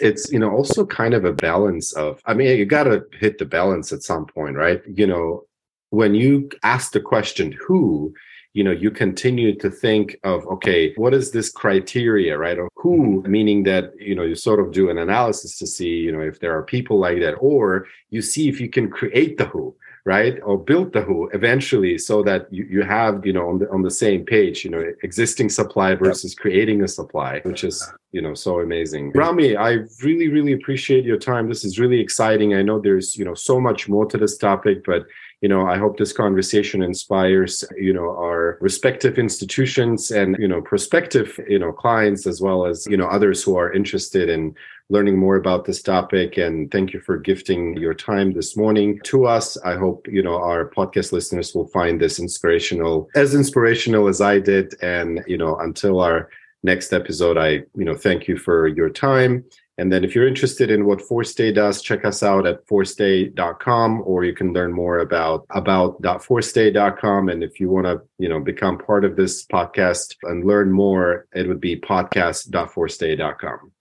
It's 0.00 0.32
you 0.32 0.40
know 0.40 0.50
also 0.50 0.84
kind 0.84 1.14
of 1.14 1.24
a 1.24 1.32
balance 1.32 1.92
of 1.92 2.20
i 2.26 2.34
mean 2.34 2.58
you 2.58 2.66
got 2.66 2.84
to 2.84 3.04
hit 3.12 3.38
the 3.38 3.44
balance 3.44 3.92
at 3.92 4.02
some 4.02 4.26
point 4.26 4.56
right? 4.56 4.82
You 4.86 5.06
know 5.06 5.44
when 5.90 6.14
you 6.14 6.50
ask 6.64 6.92
the 6.92 7.00
question 7.00 7.52
who 7.52 8.12
you 8.54 8.64
know 8.64 8.72
you 8.72 8.90
continue 8.90 9.54
to 9.56 9.70
think 9.70 10.16
of 10.24 10.46
okay 10.46 10.92
what 10.94 11.14
is 11.14 11.30
this 11.30 11.50
criteria 11.50 12.36
right? 12.36 12.58
Or 12.58 12.68
who 12.74 12.96
mm-hmm. 13.20 13.30
meaning 13.30 13.62
that 13.64 13.92
you 13.98 14.14
know 14.16 14.24
you 14.24 14.34
sort 14.34 14.60
of 14.60 14.72
do 14.72 14.90
an 14.90 14.98
analysis 14.98 15.58
to 15.58 15.66
see 15.66 15.94
you 16.06 16.12
know 16.12 16.20
if 16.20 16.40
there 16.40 16.56
are 16.56 16.62
people 16.62 16.98
like 16.98 17.20
that 17.20 17.34
or 17.34 17.86
you 18.10 18.20
see 18.20 18.48
if 18.48 18.60
you 18.60 18.68
can 18.68 18.90
create 18.90 19.38
the 19.38 19.46
who 19.46 19.74
right? 20.04 20.38
Or 20.44 20.58
build 20.58 20.92
the 20.92 21.00
who 21.00 21.28
eventually 21.32 21.96
so 21.96 22.22
that 22.24 22.52
you, 22.52 22.64
you 22.64 22.82
have 22.82 23.24
you 23.24 23.32
know 23.32 23.48
on 23.48 23.58
the 23.58 23.70
on 23.70 23.82
the 23.82 23.90
same 23.90 24.24
page 24.24 24.64
you 24.64 24.70
know 24.70 24.84
existing 25.02 25.48
supply 25.48 25.94
versus 25.94 26.34
creating 26.34 26.82
a 26.82 26.88
supply 26.88 27.40
which 27.44 27.64
is 27.64 27.90
you 28.12 28.20
know 28.20 28.34
so 28.34 28.60
amazing. 28.60 29.12
Rami 29.12 29.56
i 29.56 29.78
really 30.02 30.28
really 30.28 30.52
appreciate 30.52 31.04
your 31.04 31.18
time. 31.18 31.48
This 31.48 31.64
is 31.64 31.78
really 31.78 32.00
exciting. 32.00 32.54
I 32.54 32.62
know 32.62 32.78
there's 32.78 33.16
you 33.16 33.24
know 33.24 33.34
so 33.34 33.60
much 33.60 33.88
more 33.88 34.06
to 34.06 34.18
this 34.18 34.36
topic 34.36 34.84
but 34.84 35.06
you 35.44 35.48
know 35.48 35.66
i 35.66 35.76
hope 35.76 35.98
this 35.98 36.12
conversation 36.12 36.82
inspires 36.82 37.64
you 37.76 37.92
know 37.92 38.08
our 38.26 38.56
respective 38.62 39.18
institutions 39.18 40.10
and 40.10 40.36
you 40.38 40.48
know 40.48 40.62
prospective 40.62 41.38
you 41.46 41.58
know 41.58 41.70
clients 41.70 42.26
as 42.26 42.40
well 42.40 42.64
as 42.64 42.86
you 42.86 42.96
know 42.96 43.06
others 43.06 43.42
who 43.42 43.54
are 43.54 43.70
interested 43.70 44.30
in 44.30 44.54
learning 44.90 45.18
more 45.18 45.36
about 45.36 45.64
this 45.64 45.82
topic 45.82 46.36
and 46.36 46.70
thank 46.70 46.92
you 46.92 47.00
for 47.00 47.16
gifting 47.16 47.76
your 47.76 47.94
time 47.94 48.32
this 48.32 48.56
morning 48.56 49.00
to 49.04 49.26
us. 49.26 49.56
I 49.64 49.76
hope 49.76 50.06
you 50.08 50.22
know 50.22 50.36
our 50.36 50.68
podcast 50.70 51.12
listeners 51.12 51.54
will 51.54 51.68
find 51.68 52.00
this 52.00 52.18
inspirational 52.18 53.08
as 53.14 53.34
inspirational 53.34 54.08
as 54.08 54.20
i 54.20 54.38
did. 54.38 54.74
And 54.82 55.24
you 55.26 55.38
know 55.38 55.56
until 55.56 56.00
our 56.00 56.28
next 56.62 56.92
episode 56.92 57.36
i 57.36 57.48
you 57.48 57.84
know 57.84 57.94
thank 57.94 58.28
you 58.28 58.36
for 58.36 58.68
your 58.68 58.90
time. 58.90 59.44
And 59.76 59.92
then 59.92 60.04
if 60.04 60.14
you're 60.14 60.28
interested 60.28 60.70
in 60.70 60.84
what 60.84 61.00
4stay 61.00 61.52
does 61.52 61.82
check 61.82 62.04
us 62.04 62.22
out 62.22 62.46
at 62.46 62.64
4stay.com 62.68 64.02
or 64.06 64.24
you 64.24 64.32
can 64.32 64.52
learn 64.52 64.72
more 64.72 64.98
about 65.00 65.46
about.4stay.com 65.50 67.28
and 67.28 67.42
if 67.42 67.58
you 67.58 67.70
want 67.70 67.86
to 67.86 68.00
you 68.18 68.28
know 68.28 68.38
become 68.38 68.78
part 68.78 69.04
of 69.04 69.16
this 69.16 69.46
podcast 69.46 70.14
and 70.24 70.44
learn 70.44 70.70
more 70.70 71.26
it 71.34 71.48
would 71.48 71.60
be 71.60 71.80
podcast.4stay.com 71.80 73.73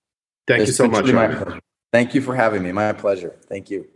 Thank 0.48 0.62
it's 0.62 0.70
you 0.70 0.74
so 0.74 0.88
much. 0.88 1.06
Thank 1.92 2.16
you 2.16 2.22
for 2.22 2.36
having 2.36 2.64
me. 2.64 2.72
My 2.72 2.92
pleasure. 2.94 3.36
Thank 3.48 3.70
you. 3.70 3.88